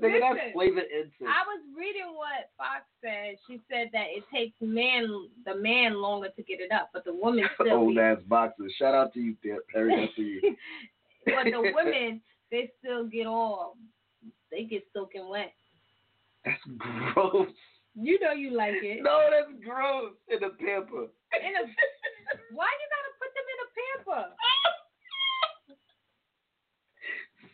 [0.00, 1.28] Nigga, that's Listen, flavor incense.
[1.28, 3.36] I was reading what Fox said.
[3.46, 7.12] She said that it takes man the man longer to get it up, but the
[7.12, 7.76] woman still.
[7.76, 8.72] Old ass boxers.
[8.78, 9.36] Shout out to you,
[9.72, 10.10] Perry.
[10.16, 10.56] You.
[11.26, 12.20] but the women,
[12.50, 13.76] they still get all.
[14.50, 15.52] They get soaking wet.
[16.44, 17.48] That's gross.
[17.94, 19.02] You know you like it.
[19.02, 20.12] No, that's gross.
[20.28, 21.12] In a pamper.
[21.36, 21.62] In a,
[22.56, 23.68] why you gotta put them in a
[24.04, 24.28] pamper?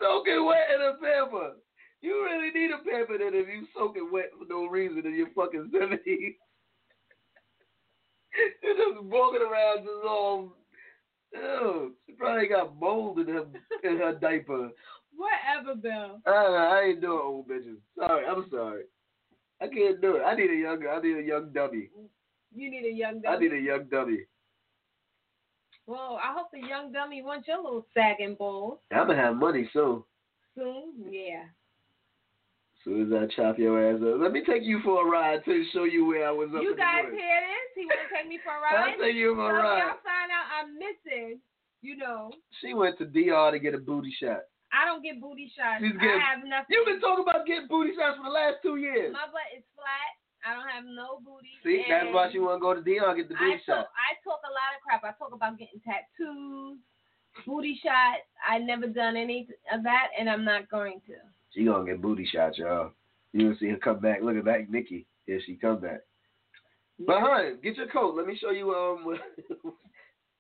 [0.01, 1.53] Soaking wet in a pamper.
[2.01, 5.29] You really need a pamper then if you soaking wet for no reason in your
[5.35, 6.35] fucking seventies.
[8.63, 10.53] You're just walking around just all.
[11.35, 13.45] Ew, she probably got mold in her
[13.85, 14.71] in her diaper.
[15.17, 16.21] Whatever, Bill.
[16.27, 17.79] I, I ain't doing old bitches.
[17.99, 18.85] Sorry, I'm sorry.
[19.61, 20.23] I can't do it.
[20.23, 20.87] I need a young.
[20.87, 21.91] I need a young dummy.
[22.55, 24.21] You need a young I need a young dummy.
[25.89, 29.69] Well, I hope the young dummy wants your little sagging balls I'm gonna have money
[29.73, 30.05] soon.
[30.55, 30.93] soon.
[31.11, 31.49] Yeah.
[32.85, 34.21] Soon as I chop your ass up.
[34.21, 36.77] Let me take you for a ride to show you where I was up You
[36.77, 37.71] guys hear this?
[37.75, 39.01] He want to take me for a I'll ride.
[39.01, 39.79] take you for a so ride.
[39.81, 41.41] y'all find out I'm missing,
[41.83, 42.31] you know,
[42.61, 44.45] She went to DR to get a booty shot.
[44.73, 45.81] I don't get booty shots.
[45.81, 46.69] She's I getting- have nothing.
[46.71, 49.13] You've been talking about getting booty shots for the last two years.
[49.13, 50.13] My butt is flat.
[50.47, 51.51] I don't have no booty.
[51.65, 53.89] See, that's why she want to go to and get the I booty talk, shot.
[53.97, 55.05] I talk a lot of crap.
[55.05, 56.79] I talk about getting tattoos,
[57.47, 58.25] booty shots.
[58.47, 61.15] I never done any of that, and I'm not going to.
[61.55, 62.93] She gonna get booty shots, y'all.
[63.33, 64.23] You gonna see her come back.
[64.23, 65.07] Look at that, Nikki.
[65.27, 66.01] Here she come back.
[66.99, 68.17] But honey, get your coat.
[68.17, 69.05] Let me show you um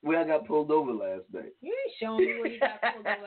[0.03, 1.53] where, I got pulled over last night.
[1.61, 3.27] You ain't showing me where you got pulled over.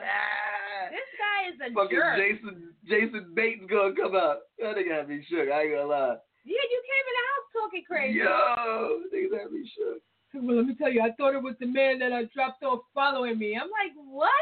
[0.90, 2.18] This guy is a Fucking jerk.
[2.18, 4.38] Jason Jason Bates gonna come out.
[4.58, 5.48] That nigga had me shook.
[5.48, 6.16] I ain't gonna lie.
[6.44, 8.18] Yeah, you came in the house talking crazy.
[8.18, 10.02] Yo, niggas had me shook.
[10.34, 12.80] Well, let me tell you, I thought it was the man that I dropped off
[12.96, 13.52] following me.
[13.54, 14.32] I'm like, what?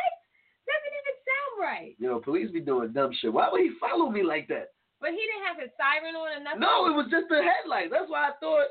[0.65, 1.93] Doesn't even sound right.
[1.99, 3.33] You know, police be doing dumb shit.
[3.33, 4.71] Why would he follow me like that?
[5.01, 6.61] But he didn't have his siren on or nothing.
[6.63, 7.91] No, it was just the headlights.
[7.91, 8.71] That's why I thought.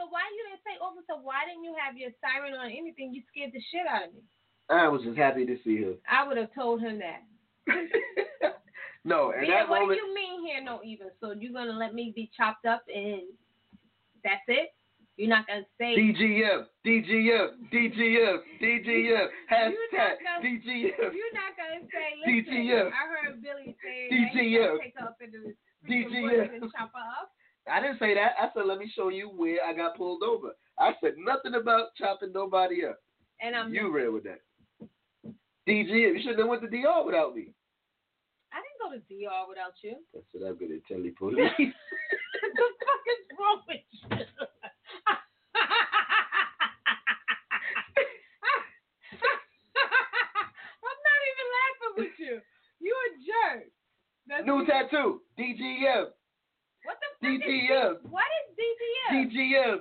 [0.00, 1.20] So why you didn't say, officer?
[1.20, 2.66] Why didn't you have your siren on?
[2.66, 3.12] or Anything?
[3.12, 4.22] You scared the shit out of me.
[4.70, 5.98] I was just happy to see him.
[6.08, 7.22] I would have told him that.
[9.06, 10.00] no, and yeah, that what moment.
[10.00, 11.08] do you mean here, no even?
[11.20, 13.22] So you're gonna let me be chopped up and
[14.24, 14.70] that's it?
[15.16, 22.08] You're not gonna say DGF, DGF, DGF, DGF, hashtag gonna- DGF, you're not gonna say
[22.20, 22.52] listen.
[22.52, 22.86] DGF.
[22.92, 24.80] I heard Billy say DGF.
[24.82, 25.54] take her up in the
[25.88, 26.54] freaking DGF.
[26.54, 27.30] and chop her up.
[27.72, 28.32] I didn't say that.
[28.38, 30.50] I said, let me show you where I got pulled over.
[30.78, 32.98] I said nothing about chopping nobody up.
[33.40, 34.40] And I'm you read with that.
[35.68, 37.48] DGF, you shouldn't have went to DR without me.
[38.86, 39.96] Go to DR without you.
[40.14, 41.34] That's what I'm to tell you, police.
[41.58, 44.06] the fuck is wrong with you?
[50.86, 52.38] I'm not even laughing with you.
[52.78, 53.64] You a jerk.
[54.28, 55.22] That's New tattoo.
[55.36, 56.04] DGM.
[56.84, 57.90] What the fuck DGM.
[57.90, 59.10] is What is DGM?
[59.34, 59.78] DGM.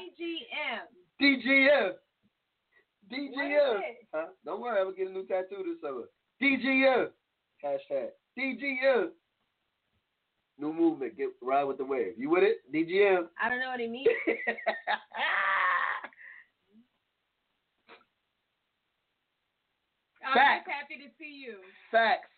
[0.00, 0.80] DGM.
[1.20, 1.92] DGM.
[3.12, 3.80] DGM.
[4.14, 4.28] Huh?
[4.46, 6.08] Don't worry, I'm gonna get a new tattoo this summer.
[6.40, 7.08] DGM.
[7.62, 9.08] Hashtag DGM.
[10.58, 11.16] New movement.
[11.16, 12.14] Get ride with the wave.
[12.16, 12.58] You with it?
[12.72, 13.26] DGM.
[13.42, 14.06] I don't know what he means.
[20.26, 20.64] I'm Facts.
[20.66, 21.56] just happy to see you.
[21.90, 22.28] Facts.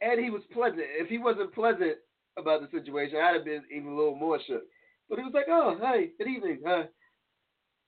[0.00, 0.82] And he was pleasant.
[0.82, 1.96] If he wasn't pleasant
[2.38, 4.62] about the situation, I'd have been even a little more shook.
[5.08, 6.60] But he was like, "Oh, hi, good evening.
[6.66, 6.84] Uh,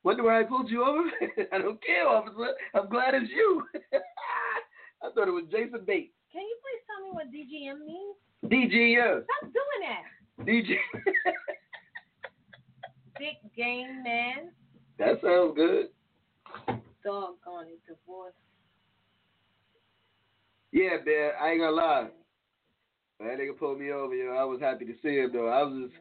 [0.04, 1.02] wonder why I pulled you over?
[1.52, 2.54] I don't care, officer.
[2.74, 3.64] I'm glad it's you."
[5.02, 6.12] I thought it was Jason Bates.
[7.12, 8.16] Can you please tell me what DGM means?
[8.72, 9.24] DGM.
[9.24, 10.04] Stop doing that.
[10.46, 10.68] DG.
[13.18, 14.50] Dick game man.
[14.98, 15.88] that sounds good.
[17.04, 18.34] Doggone it, divorce.
[20.72, 21.30] Yeah, man.
[21.40, 22.08] I ain't gonna lie.
[23.20, 24.32] That nigga pulled me over, yo.
[24.32, 25.48] I was happy to see him, though.
[25.48, 26.00] I was just,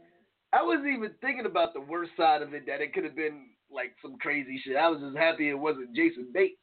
[0.54, 2.66] I wasn't even thinking about the worst side of it.
[2.66, 4.78] That it could have been like some crazy shit.
[4.78, 6.59] I was just happy it wasn't Jason Bates.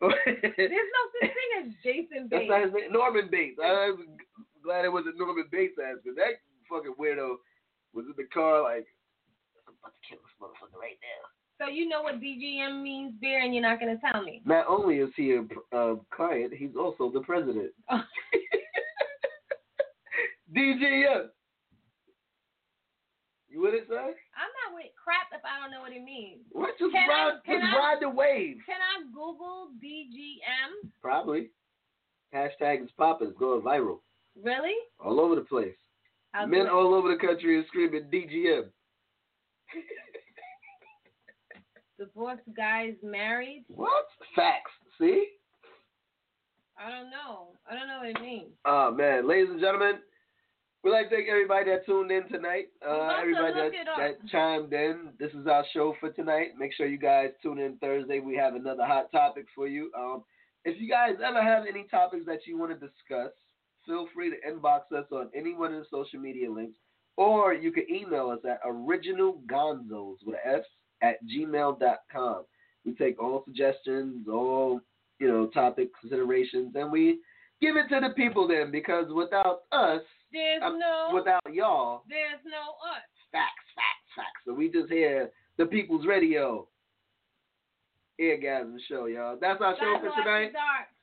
[0.00, 2.48] There's no such thing as Jason Bates.
[2.48, 2.92] That's not his name.
[2.92, 3.58] Norman Bates.
[3.62, 4.06] I was
[4.62, 7.36] glad it wasn't Norman Bates' ass, but that fucking weirdo
[7.94, 8.86] was in the car like,
[9.68, 11.22] I'm about to kill this motherfucker right now.
[11.60, 14.42] So you know what DGM means, beer, and you're not gonna tell me.
[14.44, 15.42] Not only is he a
[15.76, 17.72] uh, client, he's also the president.
[20.54, 20.58] Oh.
[20.58, 21.28] DGM.
[23.48, 24.12] You with it, son?
[24.34, 26.40] I'm not with crap if I don't know what it means.
[26.52, 26.70] What?
[26.78, 28.56] Just Can I- ride, just I- ride the wave.
[28.66, 30.90] Can I Google DGM?
[31.00, 31.50] Probably.
[32.34, 33.28] Hashtag is popping.
[33.28, 34.00] It's going viral
[34.42, 34.74] Really?
[34.98, 35.76] all over the place.
[36.34, 38.70] I'll Men all over the country are screaming DGM.
[41.98, 43.64] Divorced guys married?
[43.68, 44.06] What?
[44.34, 44.70] Facts.
[44.98, 45.28] See?
[46.78, 47.48] I don't know.
[47.70, 48.50] I don't know what it means.
[48.64, 49.96] Oh man, ladies and gentlemen,
[50.82, 52.68] we'd like to thank everybody that tuned in tonight.
[52.86, 55.10] Uh, everybody that, that chimed in.
[55.18, 56.48] This is our show for tonight.
[56.58, 58.20] Make sure you guys tune in Thursday.
[58.20, 59.90] We have another hot topic for you.
[59.96, 60.24] Um,
[60.64, 63.32] if you guys ever have any topics that you want to discuss,
[63.86, 66.76] feel free to inbox us on any one of the social media links,
[67.16, 70.64] or you can email us at originalgonzos with an S
[71.02, 72.44] at gmail.com.
[72.84, 74.80] We take all suggestions, all
[75.18, 77.20] you know, topic considerations, and we
[77.60, 80.02] give it to the people then because without us,
[80.32, 83.04] There's uh, no without y'all, there's no us.
[83.30, 84.40] facts, facts, facts.
[84.46, 86.66] So we just hear the people's radio.
[88.20, 89.36] Eargasm show, y'all.
[89.40, 90.52] That's our show Guys for tonight.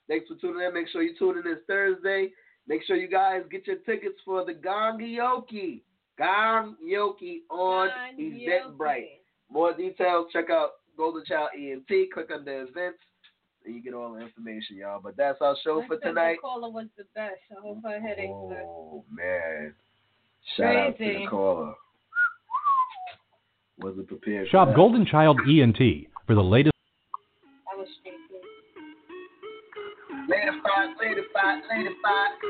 [0.07, 0.73] Thanks for tuning in.
[0.73, 2.29] Make sure you tune in this Thursday.
[2.67, 5.81] Make sure you guys get your tickets for the Gongyoki.
[6.19, 7.89] Gongyoki on.
[8.17, 9.19] Eventbrite.
[9.51, 11.87] More details, check out Golden Child ENT.
[12.13, 12.99] Click on the events,
[13.69, 14.99] and you get all the information, y'all.
[15.01, 16.37] But that's our show I for said tonight.
[16.37, 17.35] The caller was the best.
[17.51, 18.57] I hope her headache's good.
[18.65, 19.73] Oh man!
[20.57, 21.73] Shout out to the caller.
[23.77, 24.47] Wasn't prepared.
[24.47, 24.75] for Shop that.
[24.75, 25.77] Golden Child ENT
[26.27, 26.73] for the latest.
[27.71, 28.39] I was straight through.
[30.27, 32.49] Lady five, lady five, lady five.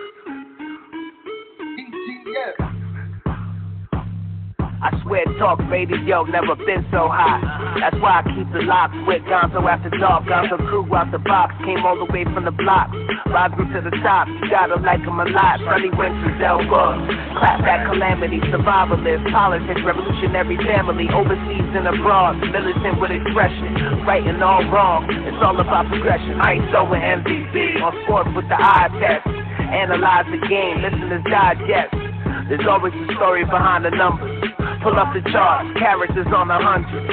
[4.79, 7.43] I swear talk radio never been so hot.
[7.83, 10.23] That's why I keep the locks with Gonzo after dark.
[10.23, 12.87] Gonzo crew out the box, came all the way from the block.
[13.27, 15.59] Rising to the top, you gotta like 'em a lot.
[15.67, 16.95] Sunny Winters, Elba.
[17.35, 22.39] Clap that calamity, survivalist, politics, revolutionary family, overseas and abroad.
[22.39, 23.75] Militant with expression,
[24.07, 25.05] and all wrong.
[25.11, 26.39] It's all about progression.
[26.39, 29.27] ISO and MVP, on sport with the eye test.
[29.59, 32.08] Analyze the game, listeners digest.
[32.49, 34.41] There's always a story behind the numbers.
[34.81, 37.05] Pull up the charts, characters on a hundred.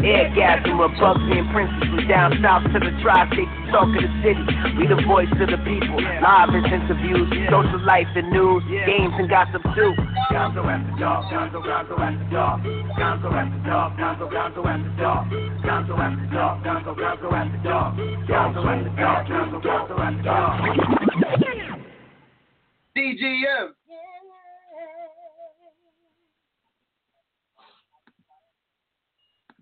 [0.00, 4.40] Eargasm with Buggsy and Princess from down south to the tri-state talk of the city.
[4.80, 6.00] We the voice of the people.
[6.24, 9.92] Live interviews, social life and news, games and gossip too.
[10.32, 12.64] Gonzo after dark, Gonzo, Gonzo after dark.
[12.96, 15.28] Gonzo after dark, Gonzo, Gonzo after dark.
[15.68, 17.92] Gonzo after dark, Gonzo, Gonzo after dark.
[18.24, 20.64] Gonzo after dark, Gonzo, Gonzo after dark.
[22.96, 23.77] DGM.